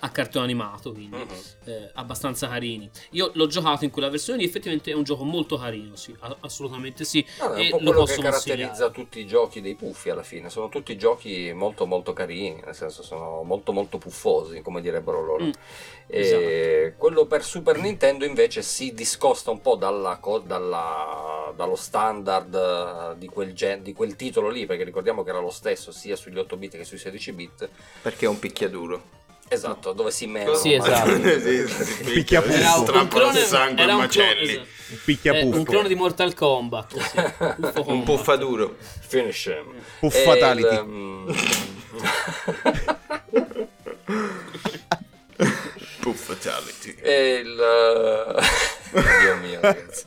[0.00, 1.26] a cartone animato, quindi Mhm.
[1.64, 2.88] eh, abbastanza carini.
[3.10, 7.04] Io l'ho giocato in quella versione, effettivamente è un gioco molto carino, sì, a- assolutamente
[7.04, 7.24] sì.
[7.40, 10.22] No, è e un po' lo quello che caratterizza tutti i giochi dei puffi alla
[10.22, 10.50] fine.
[10.50, 15.44] Sono tutti giochi molto molto carini, nel senso sono molto molto puffosi, come direbbero loro.
[15.44, 15.50] Mm,
[16.08, 23.18] E quello per Super Nintendo invece si discosta un po' dalla dalla- dallo standard eh,
[23.18, 26.38] di quel, gen- di quel titolo lì, perché ricordiamo che era lo stesso sia sugli
[26.38, 27.68] 8 bit che sui 16 bit.
[28.02, 29.02] Perché è un picchiaduro.
[29.48, 30.56] Esatto, dove si menano.
[30.56, 31.10] Sì, esatto.
[31.22, 34.50] Sì, si Picchia picchia, Era un, clone, sangue era e un clone, macelli.
[34.52, 34.66] esatto.
[34.88, 36.96] Un picchia Eh, un clone di Mortal Kombat.
[36.98, 37.16] sì.
[37.56, 38.04] Puffo Un Combat.
[38.04, 38.76] puffaduro.
[39.06, 39.72] Finish him.
[40.00, 40.74] Puff E fatality.
[40.74, 41.28] il, mm,
[46.00, 46.94] Puff fatality.
[47.00, 47.56] e il
[49.20, 50.04] Dio mio ragazzi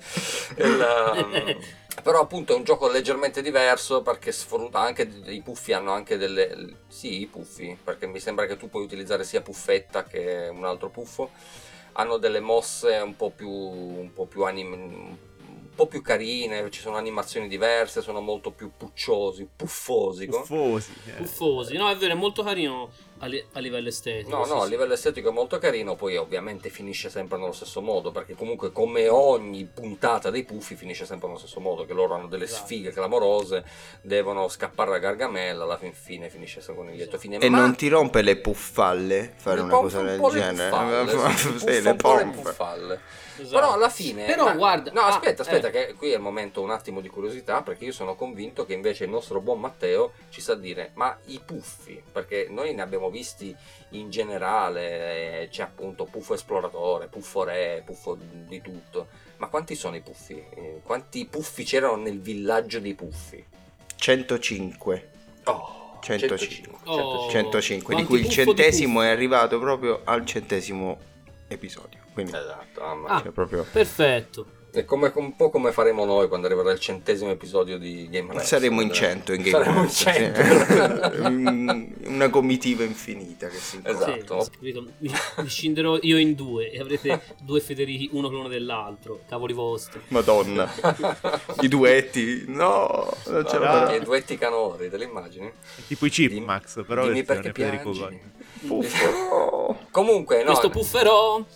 [0.57, 1.55] Il, um,
[2.01, 6.75] però appunto è un gioco leggermente diverso perché sfrutta anche i puffi hanno anche delle
[6.87, 10.89] sì i puffi perché mi sembra che tu puoi utilizzare sia puffetta che un altro
[10.89, 11.29] puffo
[11.93, 16.81] hanno delle mosse un po' più un po' più anim- un po' più carine ci
[16.81, 20.91] sono animazioni diverse sono molto più pucciosi puffosi Puffosi.
[21.07, 21.11] eh.
[21.13, 21.77] Puffosi.
[21.77, 24.35] No, è vero, è molto carino a, li- a livello estetico.
[24.35, 24.69] No, sì, no, a sì.
[24.69, 29.07] livello estetico è molto carino, poi ovviamente finisce sempre nello stesso modo, perché comunque come
[29.09, 32.65] ogni puntata dei puffi finisce sempre nello stesso modo, che loro hanno delle Esatto.
[32.65, 33.63] sfighe clamorose,
[34.01, 37.37] devono scappare da Gargamella, alla fin fine finisce sempre con il lieto fine.
[37.37, 40.29] E Ma non ti rompe le puffalle fare le una pompe cosa un del po'
[40.29, 40.69] le genere?
[40.69, 42.41] puffalle, sì, Sì, puffa le un po' le pompe.
[42.41, 42.99] puffalle.
[43.41, 43.59] Esatto.
[43.59, 44.25] Però alla fine.
[44.25, 45.71] Però ma- guarda- No, ah, aspetta, aspetta, eh.
[45.71, 49.05] che qui è il momento un attimo di curiosità, perché io sono convinto che invece
[49.05, 53.55] il nostro buon Matteo ci sa dire: ma i puffi, perché noi ne abbiamo visti
[53.91, 59.07] in generale, eh, c'è appunto puffo esploratore, puffo re, puffo di tutto.
[59.37, 60.43] Ma quanti sono i puffi?
[60.53, 63.43] Eh, Quanti puffi c'erano nel villaggio dei puffi?
[63.95, 65.09] 105.
[65.45, 66.77] Oh, 105.
[66.85, 67.29] Oh.
[67.29, 69.07] 105, di cui il centesimo puffi?
[69.07, 70.97] è arrivato proprio al centesimo
[71.49, 71.99] episodio.
[72.13, 73.21] Quindi Esatto, mamma Ah.
[73.21, 74.45] cioè, proprio Perfetto.
[74.71, 78.43] È come, un po' come faremo noi quando arriverà il centesimo episodio di Game Rap.
[78.43, 80.03] Saremo in cento in Game Saremo in sì.
[80.03, 81.21] cento.
[81.25, 84.15] Un- Una comitiva infinita che si incontra.
[84.15, 84.43] Esatto.
[84.43, 84.51] Sì?
[84.99, 89.21] Mi, mi scinderò io in due e avrete due Federici, uno clone dell'altro.
[89.27, 90.01] Cavoli vostri.
[90.09, 90.71] Madonna.
[91.61, 92.43] I duetti.
[92.45, 93.99] No, non ce la farò.
[94.03, 95.51] duetti canori, te le immagini?
[95.87, 97.99] Tipo i Chipmax, però Dimmi perché Federico piangi.
[97.99, 98.21] Goni.
[98.67, 99.57] Puffo.
[99.99, 100.45] Comunque, no.
[100.51, 101.43] Questo pufferò.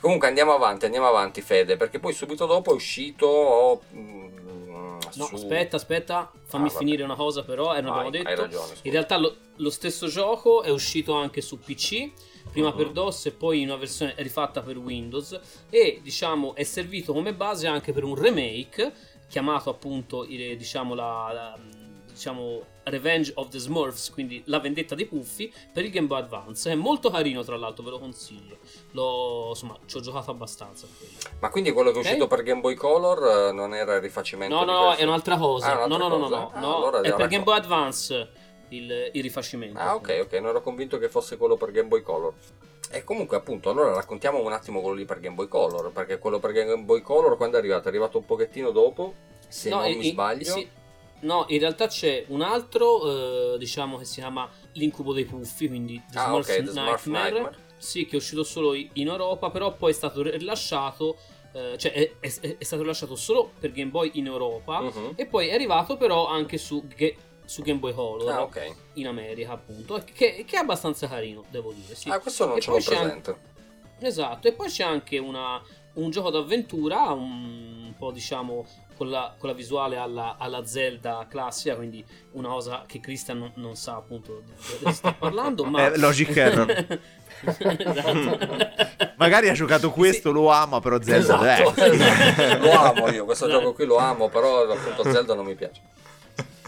[0.00, 3.82] Comunque andiamo avanti, andiamo avanti, Fede, perché poi subito dopo è uscito.
[3.94, 4.24] mm,
[5.14, 8.34] No, su- aspetta, aspetta, fammi Ah, finire una cosa però, e non Vai, abbiamo hai
[8.34, 8.42] detto.
[8.42, 8.80] ragione, scusa.
[8.82, 12.10] In realtà lo, lo stesso gioco è uscito anche su PC,
[12.50, 12.76] prima Mhm.
[12.76, 15.38] per DOS e poi in una versione rifatta per Windows
[15.70, 18.92] e diciamo è servito come base anche per un remake
[19.28, 21.58] chiamato appunto diciamo la, la-
[22.10, 26.70] diciamo Revenge of the Smurfs, quindi la vendetta dei puffi per il Game Boy Advance.
[26.70, 28.58] È molto carino tra l'altro, ve lo consiglio.
[28.92, 30.86] L'ho, insomma, ci ho giocato abbastanza.
[31.40, 32.04] Ma quindi quello che è Ok.
[32.06, 34.54] uscito per Game Boy Color eh, non era il rifacimento?
[34.54, 35.02] No, no, no, questo?
[35.02, 35.66] è un'altra cosa.
[35.66, 36.36] Ah, no, un'altra no, no, no, cosa?
[36.36, 38.28] no, Ah, no, allora è per Game Boy Advance
[38.68, 39.78] il, il rifacimento.
[39.78, 42.32] Ah, ok, ok, non ero convinto che fosse quello per Game Boy Color.
[42.88, 46.38] E comunque, appunto, allora raccontiamo un attimo quello lì per Game Boy Color, perché quello
[46.38, 47.86] per Game Boy Color quando è arrivato?
[47.86, 49.14] È arrivato un pochettino dopo,
[49.48, 50.52] se non in- mi sbaglio.
[50.52, 50.68] sì.
[51.20, 56.02] No, in realtà c'è un altro, eh, diciamo, che si chiama L'incubo dei puffi, quindi
[56.10, 57.30] The Ah, Smurfs ok, The Smurf Nightmare.
[57.30, 57.56] Nightmare.
[57.78, 61.16] Sì, che è uscito solo in Europa, però poi è stato rilasciato,
[61.52, 65.12] eh, cioè è, è- è stato rilasciato solo per Game Boy in Europa Mhm.
[65.16, 68.74] e poi è arrivato però anche su, Ge- su Game Boy Color Ah, ok.
[68.94, 71.94] in America, appunto, che, che è abbastanza carino, devo dire.
[71.94, 72.08] Sì.
[72.08, 73.36] Ah, questo non E ce l'ho presente.
[74.00, 75.62] Esatto, e poi c'è anche una-
[75.94, 81.26] un gioco d'avventura, un, un po' diciamo con la, con la visuale alla, alla Zelda
[81.28, 85.86] classica, quindi una cosa che Christian non, non sa appunto di cosa sta parlando, ma...
[85.86, 86.98] Eh, logic error.
[87.44, 88.38] esatto.
[89.16, 91.90] Magari ha giocato questo, lo ama, però Zelda Esatto, eh.
[91.94, 92.62] esatto.
[92.64, 93.60] lo amo io, questo Esatto.
[93.60, 95.80] gioco qui lo amo, però appunto Zelda non mi piace.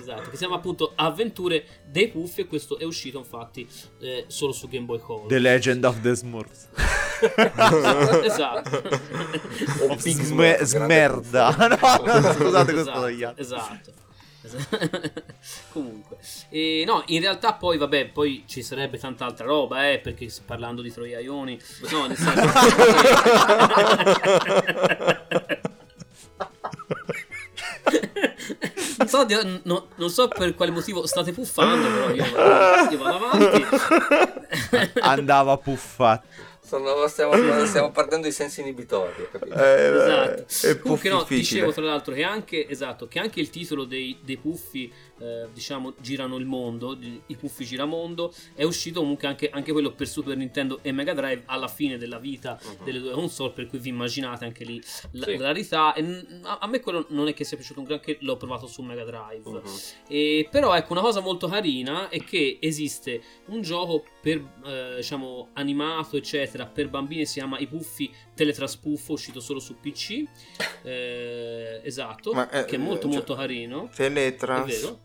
[0.08, 3.68] Esatto, che si chiama appunto Avventure dei Puffi e questo è uscito infatti
[4.00, 5.26] eh, solo su Game Boy Color.
[5.26, 6.68] The Legend of the Smurfs.
[8.24, 8.76] esatto.
[9.88, 11.54] Of Big sme- smerda.
[11.68, 13.40] No, no, scusate, questo esatto, tagliato.
[13.40, 13.92] esatto.
[15.72, 16.16] Comunque,
[16.48, 20.80] e no, in realtà poi, vabbè, poi ci sarebbe tanta altra roba, eh, perché parlando
[20.80, 22.40] di troiaioni, no, nel senso
[28.98, 29.26] non, so,
[29.64, 32.24] no- non so per quale motivo state puffando, però io,
[32.90, 33.66] io vado avanti.
[35.00, 36.26] Andava puffato.
[36.68, 39.54] Sono- stiamo, stiamo perdendo i sensi inibitori, capito?
[39.54, 40.44] esatto.
[40.66, 41.40] È Comunque, no, difficile.
[41.60, 45.94] dicevo tra l'altro che anche, esatto, che anche il titolo dei, dei puffi, eh, diciamo,
[45.98, 50.36] girano il mondo, di- i puffi giramondo, è uscito comunque anche, anche quello per Super
[50.36, 52.84] Nintendo e Mega Drive alla fine della vita Mhm.
[52.84, 54.80] delle due console, per cui vi immaginate anche lì
[55.12, 55.36] la, Sì.
[55.38, 55.94] rarità.
[55.94, 58.82] E a, a me quello non è che sia piaciuto un granché, l'ho provato su
[58.82, 59.42] Mega Drive.
[59.48, 59.62] Mhm.
[60.08, 65.48] E, però ecco una cosa molto carina è che esiste un gioco per eh, diciamo
[65.54, 70.24] animato eccetera per bambini si chiama I Puffi Teletraspuffo uscito solo su PC
[70.82, 73.88] Eh, esatto Ma, eh, che è molto cioè- molto carino.
[73.94, 74.98] Teletrans.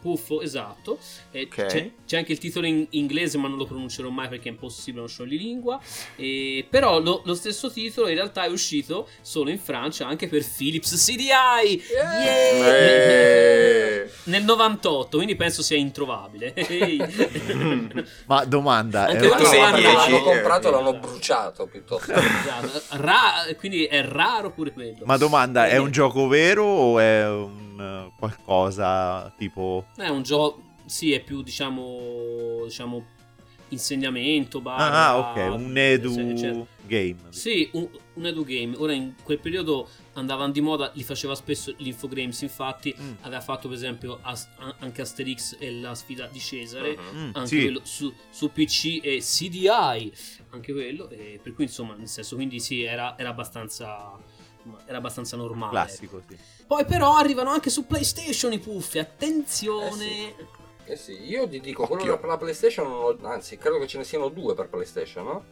[0.00, 0.40] Puffo?
[0.40, 0.98] Esatto
[1.30, 1.66] E Ok.
[1.66, 4.98] c'è, c'è anche il titolo in inglese ma non lo pronuncerò mai perché è impossibile
[5.00, 5.80] non scioglilingua
[6.16, 10.44] e, però lo, lo stesso titolo in realtà è uscito solo in Francia anche per
[10.56, 12.26] Philips CDI Yeah!
[12.66, 14.10] Eh.
[14.24, 16.54] nel 98, quindi penso sia introvabile.
[18.26, 19.94] Ma domanda, Anche sei l'hanno- dieci.
[19.94, 22.12] l'hanno comprato e Eh, l'hanno bruciato piuttosto.
[22.12, 25.04] Esatto, ra- quindi è raro pure quello.
[25.04, 29.86] ma domanda, è Eh, un gioco vero o è un eh, qualcosa tipo...
[29.96, 33.04] È un gioco, sì, è più diciamo, diciamo
[33.72, 37.16] insegnamento, Ah, barra, ok, un edu sì, cioè- game.
[37.30, 38.74] Sì, un, un edu game.
[38.76, 43.12] Ora in quel periodo andavano di moda, li faceva spesso l'Infogrames, infatti Mm.
[43.20, 44.48] aveva fatto per esempio As-
[44.80, 46.98] anche Asterix e la sfida di Cesare.
[47.14, 47.60] Mm, anche sì.
[47.60, 50.12] quello su, su PC e CDI
[50.52, 54.18] anche quello e per cui insomma nel senso quindi sì era, era abbastanza
[54.86, 56.36] era abbastanza normale Classico, sì.
[56.66, 60.34] poi però arrivano anche su PlayStation i puffi attenzione
[60.84, 62.18] Eh sì, io ti dico, quello Occhio.
[62.18, 65.44] per la PlayStation, ho- anzi, credo che ce ne siano due per PlayStation, no?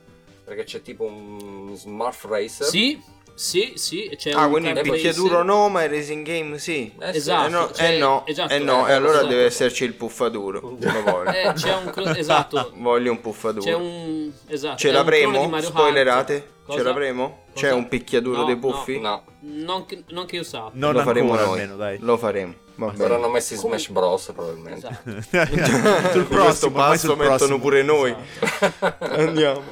[0.44, 2.66] Perché c'è tipo un Smart Racer.
[2.66, 3.00] sì
[3.34, 6.92] sì sì c'è Ah, un quindi il picchiaduro no, ma il racing game sì.
[6.98, 7.18] Eh sì.
[7.18, 7.46] Esatto.
[7.46, 9.26] Eh no, cioè, eh no, esatto, eh no, eh, e allora esatto.
[9.28, 10.76] deve esserci il puffaduro.
[11.28, 13.62] Eh, c'è un clo- esatto Voglio un puffaduro.
[13.64, 15.60] c'è un esatto Ce l'avremo?
[15.60, 16.56] Spoilerate?
[16.68, 16.78] Cosa?
[16.78, 17.38] Ce l'avremo?
[17.52, 17.66] Cosa?
[17.66, 19.00] C'è un picchiaduro No, dei puffi?
[19.00, 21.60] No, non che, non che io sappia Non Lo faremo ancora noi.
[21.60, 21.98] almeno, dai.
[22.00, 22.54] Lo faremo.
[22.76, 22.98] Va bene.
[22.98, 24.32] verranno messi in Come- Smash Bros.
[24.34, 24.86] probabilmente.
[25.04, 27.58] esatto sul prossimo, passo sul mettono prossimo.
[27.58, 28.14] pure noi.
[28.40, 29.04] Esatto.
[29.20, 29.62] Andiamo.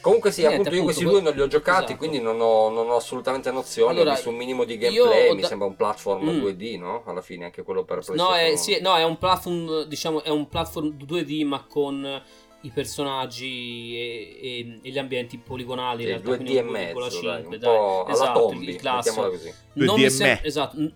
[0.00, 1.98] Comunque sì, Niente, appunto io appunto, questi due non li ho giocati, esatto.
[1.98, 3.92] quindi non ho, non ho assolutamente nozione.
[3.92, 6.42] Allora, visto un minimo di io gameplay, ho mi da- sembra un platform Mm.
[6.42, 7.02] 2D, no?
[7.04, 8.52] Alla fine anche quello per No PlayStation.
[8.52, 12.22] è, sì, no, è un platform, diciamo, è un platform 2D ma con
[12.62, 16.04] i personaggi e, e- e gli ambienti poligonali.
[16.04, 17.58] Sì, in realtà, 2D quindi e mezzo, 2,5, dai, un dai.
[17.60, 19.20] po' alla Esatto, Tombi, il classico.
[19.22, 19.48] mettiamola così.
[19.74, 20.92] 2D Non mi sem- esatto, n-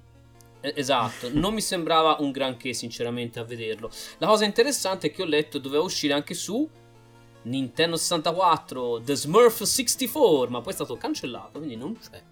[0.61, 3.91] eh, esatto, non mi sembrava un granché sinceramente a vederlo.
[4.19, 6.69] La cosa interessante è che ho letto doveva uscire anche su
[7.43, 12.23] Nintendo 64, The Smurf 64, ma poi è stato cancellato, quindi non c'è.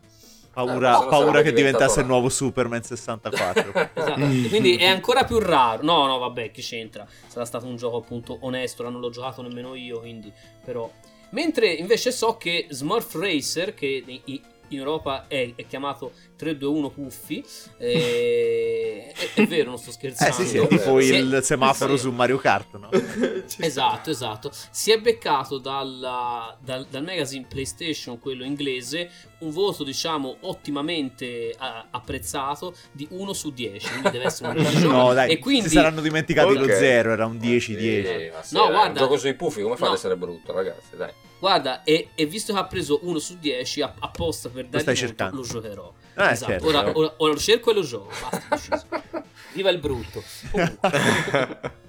[0.52, 3.72] Paura, Eh, no paura che diventasse il nuovo Superman 64.
[3.94, 4.48] Esatto.
[4.48, 5.82] Quindi è ancora più raro.
[5.82, 7.06] No, no, vabbè, che c'entra?
[7.26, 10.32] Sarà stato un gioco appunto onesto, non l'ho giocato nemmeno io, quindi
[10.64, 10.90] però.
[11.30, 14.40] Mentre invece so che Smurf Racer, che in-
[14.74, 17.44] Europa è, è chiamato 321 Puffi,
[17.76, 20.34] eh, è, è vero, non sto eh scherzando.
[20.34, 22.02] sì, sì, è tipo Si è- il semaforo sì.
[22.02, 22.88] su Mario Kart, no?
[23.58, 24.50] Esatto, esatto.
[24.70, 29.10] Si è beccato dalla- dal, dal magazine PlayStation, quello inglese,
[29.42, 31.56] un voto, diciamo, ottimamente eh,
[31.90, 33.88] apprezzato di 1 su 10.
[33.90, 34.70] Quindi deve essere un.
[34.92, 36.58] No, dai, e quindi, si saranno dimenticati Ok.
[36.58, 37.58] lo zero, era un 10-10.
[37.58, 39.90] Sì, ma se No, guarda- Un gioco sui puffi, come fa no.
[39.92, 40.96] ad essere brutto, ragazzi?
[40.96, 41.10] Dai.
[41.38, 45.36] Guarda, e, e visto che ha preso 1 su 10 app- apposta per dargli cercando.
[45.38, 45.92] lo giocherò.
[46.16, 46.52] Eh, esatto.
[46.52, 46.66] certo.
[46.68, 48.10] ora, ora- ora lo cerco e lo gioco.
[48.48, 48.84] Basta.
[49.52, 50.22] Viva il brutto.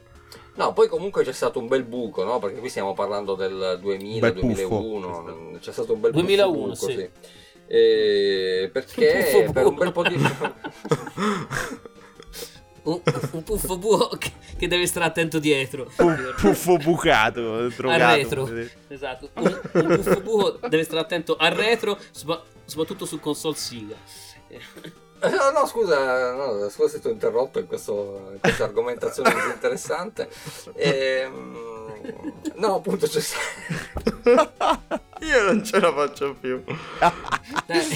[0.56, 2.38] No, poi comunque c'è stato un bel buco, no?
[2.38, 4.68] Perché qui stiamo parlando del 2000, bel puffo.
[4.68, 5.58] 2001.
[5.60, 7.10] C'è stato un bel 2001, buco, sì.
[7.68, 9.84] E perché Puffo per un buco.
[9.84, 10.16] bel po' di
[12.84, 15.90] un, un puffo buo che, che deve stare attento dietro.
[15.98, 18.16] Un puffo bucato, drogato.
[18.16, 18.50] retro.
[18.90, 23.96] Esatto, un, un buffo buco deve stare attento al retro, sopra- soprattutto su console Sega.
[25.24, 29.48] No, no, scusa, no, scusa se ti ho interrotto in, questo, in questa argomentazione così
[29.54, 30.28] interessante.
[30.76, 31.73] Ehm,
[32.56, 33.22] no, appunto c'è
[35.22, 36.64] Io non ce la faccio più.
[37.68, 37.88] Dai,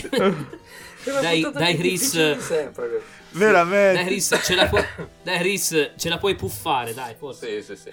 [1.22, 2.38] Dai- dai, Chris.
[2.38, 3.02] sempre.
[3.32, 3.94] Veramente.
[3.94, 4.78] dai, Chris, ce la, pu-
[5.24, 7.62] dai, Chris, ce la puoi puffare, dai, forse.
[7.62, 7.92] Sì, sì, sì.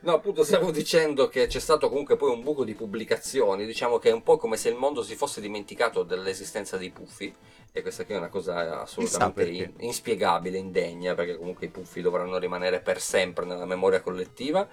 [0.00, 4.10] No, appunto stavo dicendo che c'è stato comunque poi un buco di pubblicazioni, diciamo che
[4.10, 7.34] è un po' come se il mondo si fosse dimenticato dell'esistenza dei puffi,
[7.76, 12.38] e questa qui è una cosa assolutamente in- inspiegabile, indegna, perché comunque i puffi dovranno
[12.38, 14.66] rimanere per sempre nella memoria collettiva,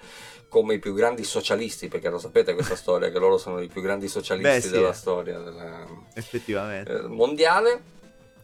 [0.47, 3.81] come i più grandi socialisti, perché lo sapete questa storia, che loro sono i più
[3.81, 4.93] grandi socialisti Beh, sì, della eh.
[4.93, 6.93] storia della- Effettivamente.
[6.93, 7.81] eh, mondiale.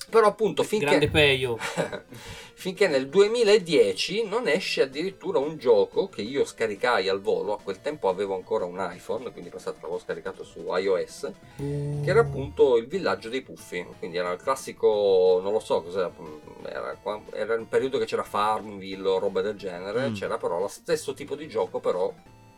[0.09, 0.85] Però appunto finché...
[2.59, 7.79] Finché nel 2010 non esce addirittura un gioco che io scaricai al volo, a quel
[7.79, 12.87] tempo avevo ancora un iPhone, quindi pensate l'avevo scaricato su iOS, che era appunto il
[12.87, 16.11] villaggio dei puffi, quindi era il classico, non lo so cos'era,
[16.65, 20.13] era, qua- era il periodo che c'era Farmville o roba del genere, Mm.
[20.15, 22.13] c'era però lo stesso tipo di gioco però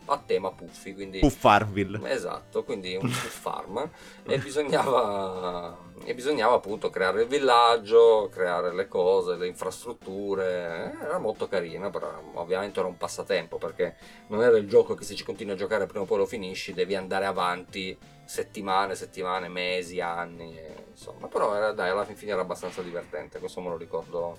[0.05, 1.19] a tema puffi, quindi...
[1.19, 2.09] Puff Farmville.
[2.11, 3.89] Esatto, quindi un puff farm
[4.23, 11.47] e bisognava, e bisognava appunto creare il villaggio, creare le cose, le infrastrutture, era molto
[11.47, 13.95] carina, però ovviamente era un passatempo perché
[14.27, 16.73] non era il gioco che se ci continui a giocare prima o poi lo finisci,
[16.73, 17.97] devi andare avanti
[18.31, 20.57] settimane, settimane, mesi, anni,
[20.89, 24.37] insomma, però era, dai, alla fin fine era abbastanza divertente, questo me lo ricordo,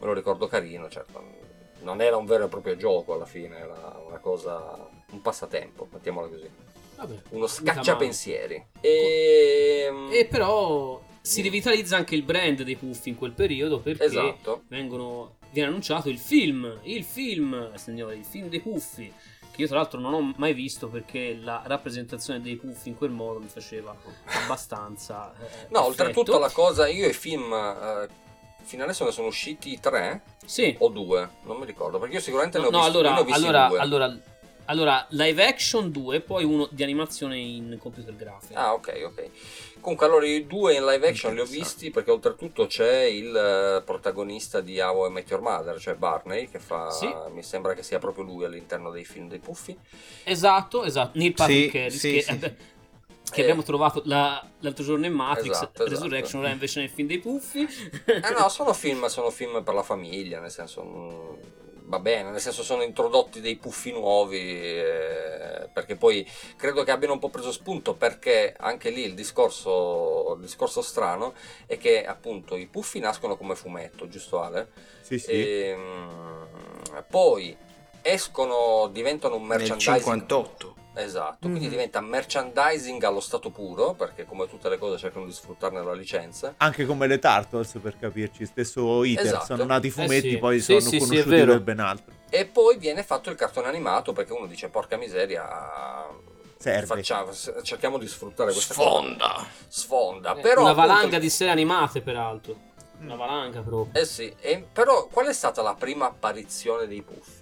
[0.00, 1.56] me lo ricordo carino, certo.
[1.80, 6.28] Non era un vero e proprio gioco alla fine, era una cosa, un passatempo, mettiamola
[6.28, 6.48] così
[6.96, 7.14] Vabbè.
[7.30, 8.66] uno scacciapensieri.
[8.80, 9.90] E...
[10.10, 14.62] E però si rivitalizza anche il brand dei puffi in quel periodo perché Esatto.
[14.68, 19.12] vengono, viene annunciato il film, il film, signori, il film dei puffi,
[19.50, 23.10] che io tra l'altro non ho mai visto perché la rappresentazione dei puffi in quel
[23.10, 23.94] modo mi faceva
[24.44, 25.32] abbastanza...
[25.34, 25.84] eh, No, effetto.
[25.84, 28.08] oltretutto la cosa, io i film, eh,
[28.62, 32.58] fino adesso ne sono usciti tre Sì, o due, non mi ricordo, perché io sicuramente
[32.58, 33.78] ne ho no, visti, allora, ne ho visti allora, due.
[33.78, 34.18] allora,
[34.70, 38.58] allora, live action 2 poi uno di animazione in computer grafica.
[38.58, 39.30] Ah, ok, ok.
[39.80, 43.82] Comunque, allora i due in live action li ho visti perché oltretutto c'è il eh,
[43.82, 47.08] protagonista di How I Met Your Mother, cioè Barney, che fa, Sì.
[47.32, 49.76] mi sembra che sia proprio lui all'interno dei film dei puffi.
[50.24, 51.16] Esatto, esatto.
[51.18, 52.38] Neil Patrick Sì, Harris, sì, che, sì, eh,
[53.30, 53.42] che Eh.
[53.42, 55.88] abbiamo trovato la- l'altro giorno in Matrix Esatto, esatto.
[55.88, 57.66] Resurrection, ora invece nel film dei puffi.
[58.04, 61.38] Eh no, sono film, sono film per la famiglia, nel senso...
[61.88, 67.14] Va bene, nel senso sono introdotti dei puffi nuovi, eh, perché poi credo che abbiano
[67.14, 71.32] un po' preso spunto, perché anche lì il discorso, il discorso strano
[71.64, 74.68] è che appunto i puffi nascono come fumetto, giusto Ale?
[75.00, 75.32] Sì, sì.
[75.32, 76.46] Ehm,
[77.08, 77.56] poi
[78.02, 79.96] escono, diventano un Nel merchandising.
[79.96, 80.77] 58.
[81.02, 81.70] Esatto, quindi Mhm.
[81.70, 86.54] diventa merchandising allo stato puro, perché come tutte le cose cercano di sfruttarne la licenza.
[86.56, 89.44] Anche come le Turtles, per capirci, stesso iter, Esatto.
[89.44, 90.38] sono nati i fumetti, Eh sì.
[90.38, 92.14] poi Sì, sono sì, conosciuti per ben altro.
[92.30, 96.06] E poi viene fatto il cartone animato perché uno dice porca miseria,
[96.58, 96.86] serve.
[96.96, 97.32] Facciamo,
[97.62, 99.32] cerchiamo di sfruttare questa Sfonda.
[99.36, 99.46] cosa.
[99.68, 100.34] Sfonda.
[100.36, 102.66] Eh, Però una appunto- valanga di serie animate, peraltro.
[103.00, 104.00] Una valanga proprio.
[104.00, 107.37] Eh sì, e- però qual è stata la prima apparizione dei Puffi?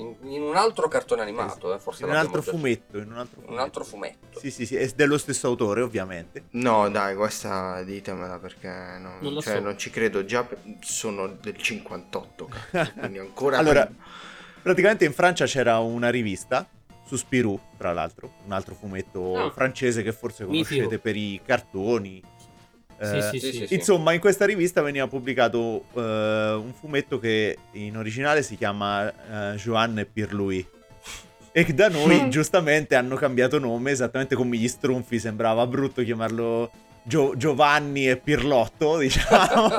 [0.00, 3.34] In, in un altro cartone animato, eh, forse In un altro fumetto, in un altro
[3.40, 3.52] fumetto.
[3.52, 4.38] Un altro fumetto.
[4.40, 6.44] Sì, sì, sì, è dello stesso autore, ovviamente.
[6.50, 9.60] No, dai, questa ditemela perché non, Non lo cioè, so.
[9.62, 10.24] non ci credo.
[10.24, 10.46] Già
[10.80, 14.02] sono del 58, cazzo, quindi ancora Allora, prima.
[14.62, 16.68] praticamente in Francia c'era una rivista
[17.06, 19.50] su Spirou, tra l'altro, un altro fumetto Ah.
[19.50, 21.00] francese che forse conoscete Mitico.
[21.00, 22.22] per i cartoni.
[23.00, 23.52] Eh, sì, sì, sì.
[23.52, 23.74] sì, sì.
[23.74, 26.00] Insomma, in questa rivista veniva pubblicato eh,
[26.62, 29.10] un fumetto che in originale si chiama
[29.56, 30.66] Joanne e Pierre-Louis.
[31.52, 35.18] E da noi, giustamente, hanno cambiato nome, esattamente come gli strunfi.
[35.18, 36.70] Sembrava brutto chiamarlo
[37.02, 39.70] Gio- Giovanni e Pirlotto, diciamo.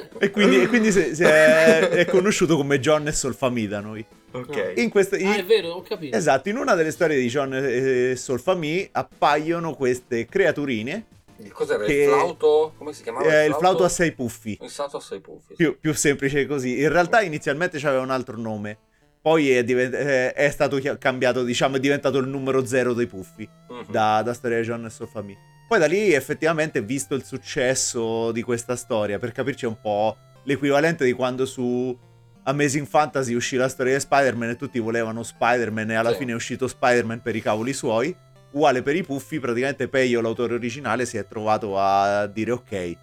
[0.21, 4.05] e quindi, e quindi si- si è, è conosciuto come John e Solfami da noi.
[4.31, 4.73] Ok.
[4.77, 6.15] In questa, Ah, in- è vero, ho capito.
[6.15, 11.05] esatto, in una delle storie di John e Solfami appaiono queste creaturine.
[11.43, 11.83] Il cos'era?
[11.83, 12.73] Che- Il flauto?
[12.77, 13.25] Come si chiamava?
[13.41, 14.57] eh, il flauto a sei puffi.
[14.61, 15.47] Il flauto a sei puffi.
[15.49, 15.55] sì.
[15.55, 16.79] più, più semplice così.
[16.81, 18.77] In realtà inizialmente c'aveva un altro nome.
[19.21, 23.47] Poi è, divent- eh, è stato cambiato, diciamo, è diventato il numero zero dei puffi
[23.69, 23.85] Mhm.
[23.91, 25.37] da, da Storia di John e Solfami.
[25.71, 31.05] Poi da lì effettivamente, visto il successo di questa storia, per capirci un po' l'equivalente
[31.05, 31.97] di quando su
[32.43, 36.17] Amazing Fantasy uscì la storia di Spider-Man e tutti volevano Spider-Man e alla Sì.
[36.17, 38.13] fine è uscito Spider-Man per i cavoli suoi.
[38.51, 42.97] Uguale per i puffi, praticamente Peio, l'autore originale, si è trovato a dire ok,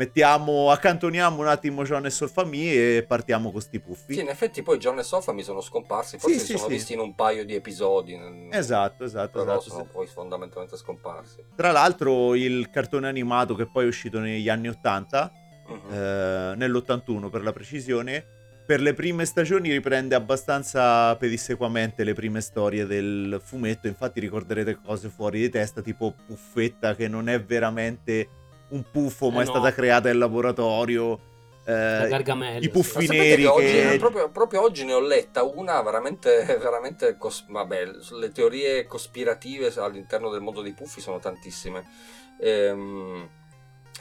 [0.00, 4.14] mettiamo, accantoniamo un attimo John e Solfami e partiamo con sti puffi.
[4.14, 6.68] Sì, in effetti poi John e Sofa mi sono scomparsi, forse Sì, si sì, sono
[6.68, 6.74] sì.
[6.74, 8.18] visti in un paio di episodi.
[8.50, 9.70] Esatto, esatto, Però esatto.
[9.70, 11.44] sono poi fondamentalmente scomparsi.
[11.54, 15.32] Tra l'altro il cartone animato che poi è uscito negli anni 80
[15.68, 15.92] Mhm.
[15.92, 18.24] eh, nell'81 per la precisione,
[18.66, 25.08] per le prime stagioni riprende abbastanza pedissequamente le prime storie del fumetto, infatti ricorderete cose
[25.08, 28.28] fuori di testa, tipo Puffetta che non è veramente
[28.70, 29.50] un puffo ma Eh è no.
[29.50, 31.20] stata creata in laboratorio.
[31.64, 33.96] La eh, i puffi Ma sapete neri che oggi, che...
[33.98, 37.84] proprio, proprio oggi ne ho letta una veramente, veramente cos- vabbè,
[38.18, 41.86] le teorie cospirative all'interno del mondo dei puffi sono tantissime.
[42.40, 43.28] Ehm,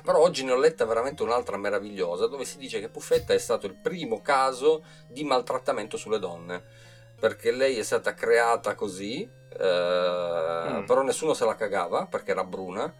[0.03, 3.65] però oggi ne ho letta veramente un'altra meravigliosa dove si dice che Puffetta è stato
[3.67, 6.63] il primo caso di maltrattamento sulle donne.
[7.19, 10.85] Perché lei è stata creata così, eh, Mm.
[10.85, 12.91] però nessuno se la cagava perché era bruna.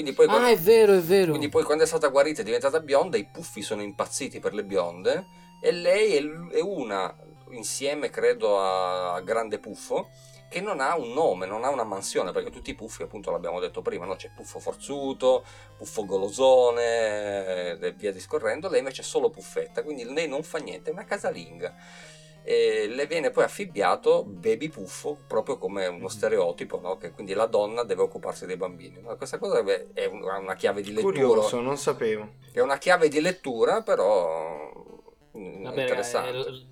[0.00, 1.28] Quindi poi quando- Ah, è vero, è vero.
[1.28, 4.54] quindi poi quando è stata guarita e è diventata bionda, i puffi sono impazziti per
[4.54, 5.26] le bionde
[5.60, 7.14] e lei è, è una,
[7.50, 10.08] insieme credo a, a Grande Puffo,
[10.48, 13.60] che non ha un nome, non ha una mansione, perché tutti i puffi, appunto l'abbiamo
[13.60, 14.16] detto prima, no?
[14.16, 15.44] c'è Puffo Forzuto,
[15.76, 20.88] Puffo Golosone e via discorrendo, lei invece è solo Puffetta, quindi lei non fa niente,
[20.90, 21.74] è una casalinga.
[22.52, 26.96] E le viene poi affibbiato Baby Puffo, proprio come uno stereotipo, no?
[26.96, 29.00] che quindi la donna deve occuparsi dei bambini.
[29.00, 29.14] no?
[29.14, 31.12] Questa cosa è è una chiave di lettura.
[31.12, 32.28] Curioso, non sapevo.
[32.50, 34.72] È una chiave di lettura, però
[35.38, 36.38] mm, Vabbè, interessante.
[36.38, 36.66] eh,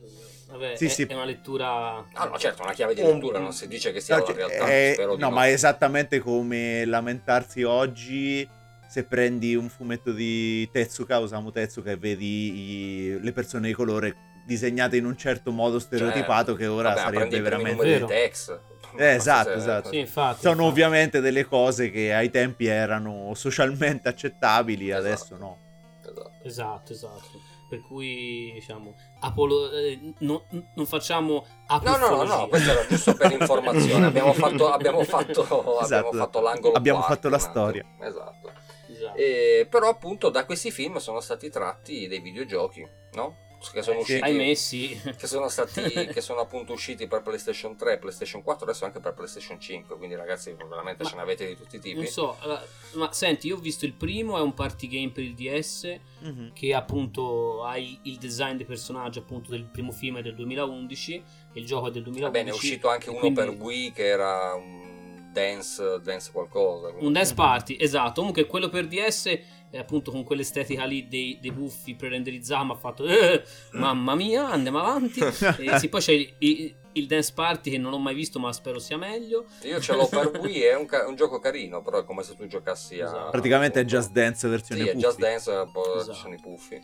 [0.49, 1.03] vabbè, Sì, è, sì.
[1.05, 2.05] è una lettura...
[2.12, 4.35] Ah, no, certo, una chiave di lettura, non si dice che sia No, la cioè,
[4.35, 4.66] realtà.
[4.66, 5.35] è- spero di no, no.
[5.37, 8.49] ma è esattamente come lamentarsi oggi
[8.89, 14.26] se prendi un fumetto di Tezuka, Osamu Tezuka, e vedi i- le persone di colore
[14.49, 17.84] disegnate in un certo modo stereotipato che ora Vabbè, sarebbe veramente...
[17.84, 18.07] Vero.
[18.07, 18.59] Tex.
[18.96, 19.88] Eh, esatto, Se- esatto.
[19.90, 20.40] Sì, infatti.
[20.40, 20.68] Sono infatti.
[20.70, 25.07] ovviamente delle cose che ai tempi erano socialmente accettabili, Esatto.
[25.07, 25.59] adesso no.
[26.03, 26.30] Esatto.
[26.42, 27.46] Esatto, esatto.
[27.68, 30.44] Per cui, diciamo, apolo- eh, no-
[30.74, 31.44] non facciamo
[31.82, 34.07] No, no, no, no, questo era giusto per informazione.
[34.09, 36.12] Abbiamo fatto, abbiamo fatto, abbiamo Esatto.
[36.16, 36.74] fatto l'angolo.
[36.74, 37.84] Abbiamo quarto, fatto la storia.
[38.01, 38.51] Esatto.
[38.90, 39.16] Esatto.
[39.16, 43.36] E, però, appunto, da questi film sono stati tratti dei videogiochi, no?
[43.73, 44.21] Che sono Eh, usciti.
[44.23, 45.01] Ahimè, sì.
[45.17, 45.81] che sono stati
[46.15, 50.15] che sono appunto usciti per PlayStation 3, PlayStation 4, adesso anche per PlayStation 5, quindi
[50.15, 51.97] ragazzi veramente Ma- ce ne avete di tutti i tipi.
[51.97, 55.25] Non so, allora, ma senti, io ho visto il primo, è un party game per
[55.25, 56.53] il DS, Mhm.
[56.55, 61.15] che appunto ha il, design dei personaggi appunto del primo film del 2011,
[61.53, 62.23] e il gioco è del 2011.
[62.23, 66.89] Va bene, è uscito anche uno quindi- per Wii che era un dance, dance qualcosa.
[66.89, 68.15] quindi- Un dance party, esatto.
[68.21, 69.39] Comunque quello per DS
[69.71, 73.43] è appunto con quell'estetica lì dei, dei buffi pre-renderizzati, ma ha fatto eh,
[73.73, 75.21] mamma mia, andiamo avanti.
[75.59, 78.53] e sì, poi c'è il, il- il dance party che non ho mai visto, ma
[78.53, 79.45] spero sia meglio.
[79.62, 82.35] Io ce l'ho per Wii, è un, ca- un gioco carino, però è come se
[82.35, 83.05] tu giocassi a...
[83.05, 83.31] Esatto.
[83.31, 85.05] Praticamente è Just Dance versione Sì, è puffi.
[85.05, 86.12] Just Dance, po' Esatto.
[86.14, 86.83] ci sono i puffi.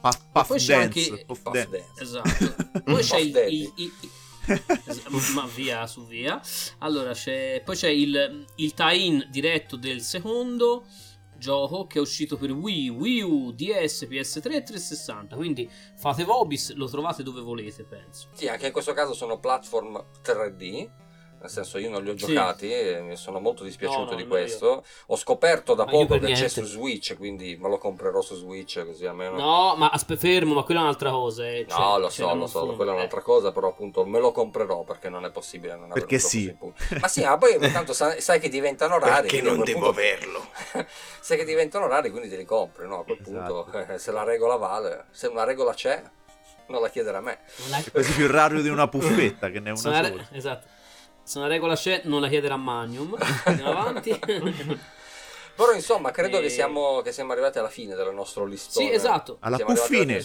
[0.00, 1.00] Puff, Puff poi c'è Dance.
[1.10, 1.68] anche- Puff Dance.
[1.70, 2.02] Dance.
[2.02, 2.80] Esatto.
[2.82, 3.54] Poi c'è il, Daddy.
[3.54, 4.10] il- il- il-
[5.34, 6.40] ma via su via.
[6.78, 10.86] Allora c'è poi c'è il, il tie-in diretto del secondo
[11.38, 15.36] gioco che è uscito per Wii, Wii U, DS, PS3 e 360.
[15.36, 18.28] Quindi fate Vobis, lo trovate dove volete, penso.
[18.32, 21.04] Sì, anche in questo caso sono platform 3D.
[21.46, 22.26] Nel senso, io non li ho Sì.
[22.26, 24.84] giocati e mi sono molto dispiaciuto No, no, di questo.
[25.06, 28.34] Ho scoperto da Ma io poco che c'è su Switch, quindi me lo comprerò su
[28.34, 29.36] Switch così almeno.
[29.36, 31.46] No, ma aspe- fermo, ma quella è un'altra cosa.
[31.48, 31.64] eh.
[31.68, 32.98] Cioè, No, lo so, lo so, quella è eh.
[32.98, 36.52] un'altra cosa, però appunto me lo comprerò perché non è possibile non Perché sì.
[37.00, 39.28] Ma sì, ma poi intanto sai, sai che diventano rari.
[39.28, 40.46] Perché non devo punto- averlo?
[41.20, 43.00] sai che diventano rari, quindi te li compri, no?
[43.00, 43.62] A quel Esatto.
[43.70, 46.02] punto, eh, se la regola vale, se una regola c'è,
[46.68, 47.38] non la chiedere a me.
[47.70, 50.12] La- È quasi più raro di una puffetta che ne è una sola.
[50.32, 50.74] Esatto.
[51.26, 53.16] Se una regola c'è, non la chiedere a Magnum.
[53.46, 54.16] Andiamo avanti.
[55.56, 58.86] Però insomma, credo E- che, siamo, che siamo arrivati alla fine del nostro listone.
[58.88, 59.38] sì, esatto.
[59.40, 60.22] Alla Siamo arrivati puffine.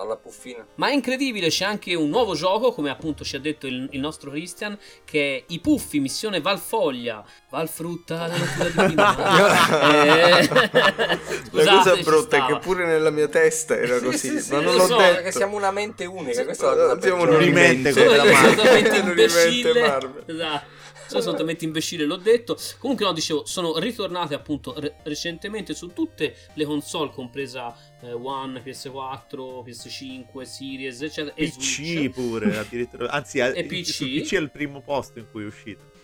[0.00, 0.66] alla puffina.
[0.74, 4.00] Ma è incredibile, c'è anche un nuovo gioco, come appunto ci ha detto il, il
[4.00, 7.24] nostro Christian, che è I Puffi, missione Valfoglia.
[7.48, 10.36] Valfrutta, la natura divina.
[10.36, 11.18] Eh, La
[11.48, 14.52] Scusate, cosa ci brutta è che pure nella mia testa era Sì, così, sì, sì,
[14.52, 15.14] ma non lo l'ho so, detto.
[15.14, 17.36] Perché siamo una mente unica, Sì, questa è la cosa abbiamo peggiore.
[17.36, 19.80] un'unimente quella talmente Un'unimente.
[19.80, 20.22] Marvel.
[20.26, 20.74] Esatto.
[21.06, 22.56] Sono assolutamente imbecille, l'ho detto.
[22.80, 23.78] Comunque, no, dicevo, sono
[24.26, 31.34] ritornate appunto re- recentemente su tutte le console, compresa eh, One, PS4, PS5, Series, eccetera.
[31.34, 32.10] E PC Switch.
[32.10, 33.10] pure, addirittura.
[33.10, 34.04] Anzi, E il- PC?
[34.20, 35.94] PC è il primo posto in cui è uscito.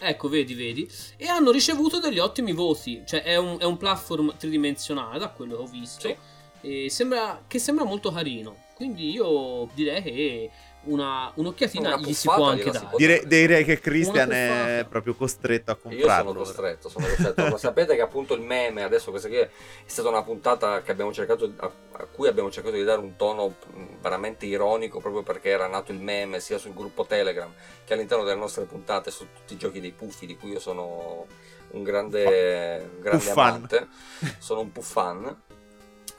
[0.00, 0.88] Ecco, vedi, vedi.
[1.18, 3.02] E hanno ricevuto degli ottimi voti.
[3.04, 6.08] Cioè, è un, è un platform tridimensionale, da quello che ho visto.
[6.08, 6.16] Sì.
[6.62, 8.64] E sembra, che sembra molto carino.
[8.74, 10.50] Quindi io direi che
[10.86, 12.86] una, un'occhiatina Una gli si può anche dare.
[12.86, 16.32] può Direi, direi che Christian è proprio costretto a Io sono comprarlo.
[16.32, 17.56] costretto, sono costretto.
[17.56, 19.50] Sapete che appunto il meme, adesso questa qui è
[19.84, 23.54] stata una puntata che abbiamo cercato, a, a cui abbiamo cercato di dare un tono
[23.72, 27.52] mh, veramente ironico proprio perché era nato il meme sia sul gruppo Telegram
[27.84, 31.26] che all'interno delle nostre puntate su tutti i giochi dei puffi di cui io sono
[31.70, 33.88] un grande, un grande amante,
[34.38, 35.42] sono un puffan.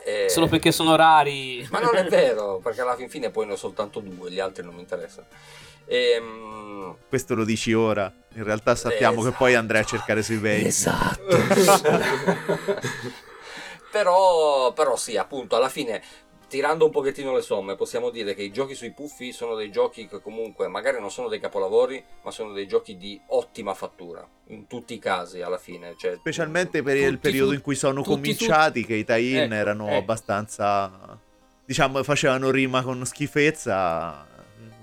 [0.08, 1.68] E- Solo perché sono rari.
[1.70, 4.64] Ma non è vero, perché alla fin fine poi ne ho soltanto due, gli altri
[4.64, 5.28] non mi interessano.
[5.86, 8.10] Ehm, Questo lo dici ora.
[8.36, 9.36] In realtà sappiamo che Esatto.
[9.38, 10.68] poi andrai a cercare sui vecchi.
[10.68, 11.36] Esatto.
[13.91, 16.01] però, però sì, appunto, alla fine,
[16.47, 20.07] tirando un pochettino le somme, possiamo dire che i giochi sui puffi sono dei giochi
[20.07, 24.67] che comunque magari non sono dei capolavori, ma sono dei giochi di ottima fattura, in
[24.67, 25.95] tutti i casi alla fine.
[25.97, 29.43] Cioè, Specialmente per il Tutti, periodo tu- in cui sono tutti, cominciati, che i tie-in
[29.43, 29.95] Ecco, erano ecco.
[29.97, 31.19] abbastanza.
[31.65, 34.25] Diciamo, facevano rima con schifezza.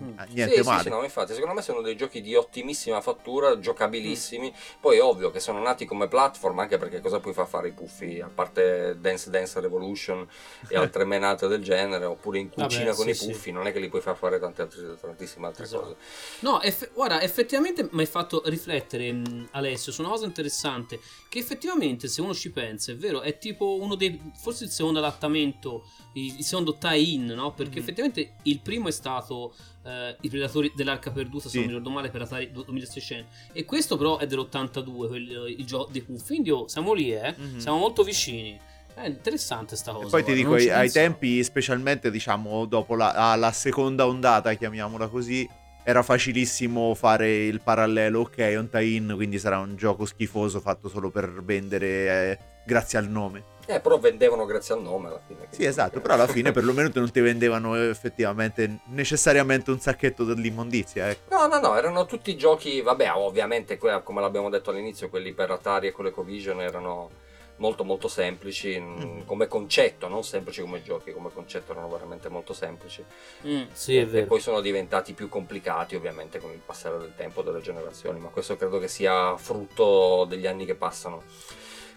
[0.02, 0.18] Mm.
[0.18, 0.82] Ah, Niente sì, sì, male.
[0.82, 4.52] sì, no, infatti, secondo me sono dei giochi di ottimissima fattura, giocabilissimi.
[4.80, 7.72] Poi è ovvio che sono nati come platform, anche perché cosa puoi far fare i
[7.72, 10.26] puffi, a parte Dance Dance Revolution
[10.68, 13.26] e altre menate del genere, oppure in cucina Vabbè, con sì, i sì.
[13.26, 15.82] puffi, non è che li puoi far fare tante altre, tantissime altre Esatto.
[15.82, 15.96] cose.
[16.40, 20.98] No, eff- guarda, effettivamente mi hai fatto riflettere, mh, Alessio, su una cosa interessante.
[21.28, 24.20] Che effettivamente, se uno ci pensa, è vero, è tipo uno dei.
[24.36, 25.84] forse il secondo adattamento,
[26.14, 27.52] il, il secondo tie-in, no?
[27.52, 27.82] Perché Mhm.
[27.82, 29.54] effettivamente il primo è stato.
[29.84, 33.28] Eh, I predatori dell'arca perduta, se non ricordo male, per Atari 2600.
[33.52, 36.26] E questo, però, è dell'82, quello- il gioco dei Puffi.
[36.26, 37.34] Quindi, oh, siamo lì, eh?
[37.36, 37.58] Mhm.
[37.58, 38.58] Siamo molto vicini.
[38.94, 40.06] È interessante sta cosa.
[40.06, 44.06] E poi ti guarda, dico, ai, ai tempi, specialmente diciamo dopo la, ah, la seconda
[44.06, 45.48] ondata, chiamiamola così,
[45.82, 51.10] era facilissimo fare il parallelo, ok, un tie-in, quindi sarà un gioco schifoso fatto solo
[51.10, 53.42] per vendere eh, grazie al nome.
[53.66, 55.46] Eh, però vendevano grazie al nome alla fine.
[55.50, 61.34] Sì, esatto, però alla fine perlomeno non ti vendevano effettivamente necessariamente un sacchetto dell'immondizia, ecco.
[61.34, 65.88] No, no, no, erano tutti giochi, vabbè, ovviamente, come l'abbiamo detto all'inizio, quelli per Atari
[65.88, 67.22] e con l'Ecovision erano
[67.56, 72.52] molto molto semplici mm, come concetto, non semplici come giochi, come concetto erano veramente molto
[72.52, 73.04] semplici.
[73.46, 74.26] Mm, sì, è e vero.
[74.26, 78.56] poi sono diventati più complicati ovviamente con il passare del tempo delle generazioni, ma questo
[78.56, 81.22] credo che sia frutto degli anni che passano.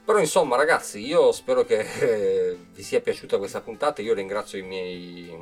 [0.07, 4.61] Però insomma ragazzi, io spero che eh, vi sia piaciuta questa puntata, io ringrazio i
[4.61, 5.37] miei,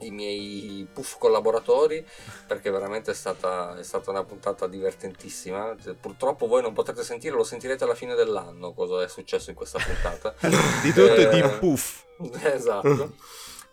[0.00, 2.06] i miei puff collaboratori
[2.46, 5.74] perché veramente è stata, è stata una puntata divertentissima.
[5.98, 9.78] Purtroppo voi non potrete sentire, lo sentirete alla fine dell'anno cosa è successo in questa
[9.78, 10.34] puntata.
[10.82, 12.04] Di tutto e di Eh, puff.
[12.42, 13.14] Esatto.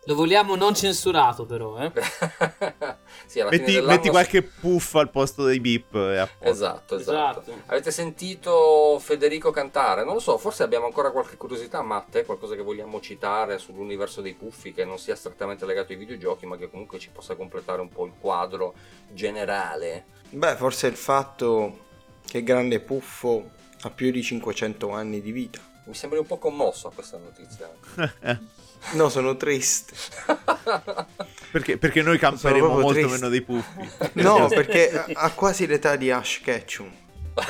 [0.09, 1.91] Lo vogliamo non censurato, però, eh.
[3.27, 6.49] sì, alla fine Metti, metti qualche puff al posto dei beep e posto.
[6.49, 7.61] Esatto, esatto, Esatto.
[7.67, 10.03] Avete sentito Federico cantare?
[10.03, 14.33] Non lo so, forse abbiamo ancora qualche curiosità, Matte, qualcosa che vogliamo citare sull'universo dei
[14.33, 17.89] puffi che non sia strettamente legato ai videogiochi, ma che comunque ci possa completare un
[17.89, 18.73] po' il quadro
[19.11, 20.05] generale.
[20.31, 21.85] Beh, forse il fatto
[22.25, 23.51] che Grande Puffo
[23.81, 25.59] ha più di 500 anni di vita.
[25.83, 27.69] Mi sembri un po' commosso a questa notizia.
[28.93, 29.93] No, sono triste.
[31.51, 33.09] Perché, perché noi camperemo molto triste.
[33.11, 33.89] meno dei puffi.
[34.21, 36.91] No, perché ha- quasi l'età di Ash Ketchum.
[37.39, 37.43] È,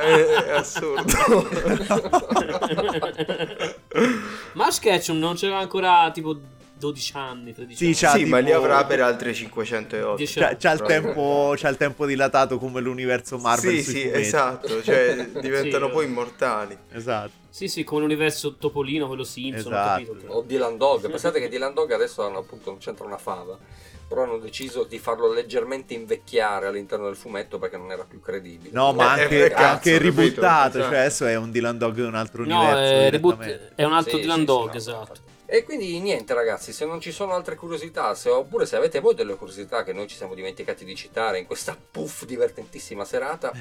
[0.00, 1.46] è- è assurdo.
[4.54, 6.38] Ma Sketchum non c'era ancora tipo
[6.84, 7.94] 12 anni, 13 Sì, anni.
[7.94, 10.16] c'ha- sì, ma li tipo- avrà per altre 508.
[10.16, 14.00] 10 C'ha, c'ha il tempo, c'ha il tempo dilatato come l'universo Marvel Sì, sui sì,
[14.02, 14.20] fumetti.
[14.20, 15.92] esatto, cioè diventano Sì.
[15.92, 16.76] poi immortali.
[16.92, 17.30] Esatto.
[17.48, 20.16] Sì, sì, come l'universo Topolino, quello Simpson, Esatto.
[20.26, 23.56] O Dylan Dog, pensate che Dylan Dog adesso hanno appunto non c'entra una fava,
[24.08, 28.70] però hanno deciso di farlo leggermente invecchiare all'interno del fumetto perché non era più credibile.
[28.74, 30.90] No, ma Eh, anche, eh, anche ributtato, Esatto.
[30.92, 32.92] cioè adesso è un Dylan Dog di un altro No, universo.
[32.92, 33.72] è, reboot- direttamente.
[33.76, 35.20] è un altro Sì, Dylan sì, Dog, sì, no, esatto.
[35.54, 39.14] E quindi niente ragazzi, se non ci sono altre curiosità, se- oppure se avete voi
[39.14, 43.52] delle curiosità che noi ci siamo dimenticati di citare in questa puff divertentissima serata,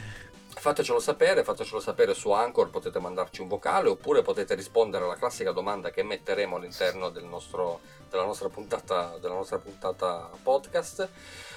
[0.48, 5.52] fatecelo sapere, fatecelo sapere su Anchor, potete mandarci un vocale oppure potete rispondere alla classica
[5.52, 11.08] domanda che metteremo all'interno del nostro, della, nostra puntata, della nostra puntata podcast.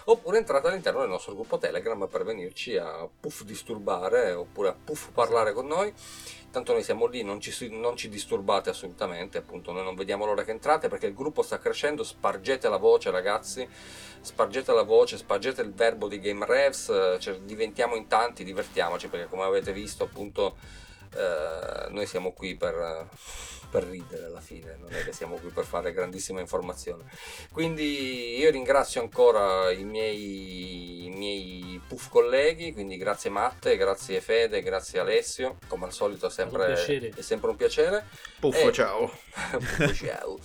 [0.05, 5.09] Oppure entrate all'interno del nostro gruppo Telegram per venirci a puff disturbare oppure a puff
[5.12, 5.91] parlare con noi.
[6.57, 10.42] Tanto noi siamo lì, non ci, non ci disturbate assolutamente, appunto noi non vediamo l'ora
[10.42, 13.68] che entrate perché il gruppo sta crescendo, spargete la voce ragazzi,
[14.22, 19.09] spargete la voce, spargete il verbo di Game Revs, eh, cioè, diventiamo in tanti, divertiamoci
[19.09, 20.57] perché come avete visto appunto
[21.16, 23.08] eh, noi siamo qui per,
[23.70, 27.04] per ridere alla fine, non è che siamo qui per fare grandissima informazione.
[27.52, 34.62] Quindi io ringrazio ancora i miei, i miei puff colleghi, quindi grazie Matte, grazie Fede,
[34.62, 37.12] grazie Alessio, come al solito è sempre, Un piacere.
[37.16, 38.06] è sempre un piacere.
[38.38, 38.72] Puffo, Eh.
[38.72, 39.10] ciao.
[39.50, 40.38] Puffo, ciao.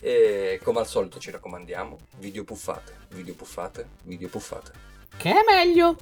[0.00, 4.72] E come al solito ci raccomandiamo, video puffate, video puffate, video puffate.
[5.16, 5.96] Che è meglio?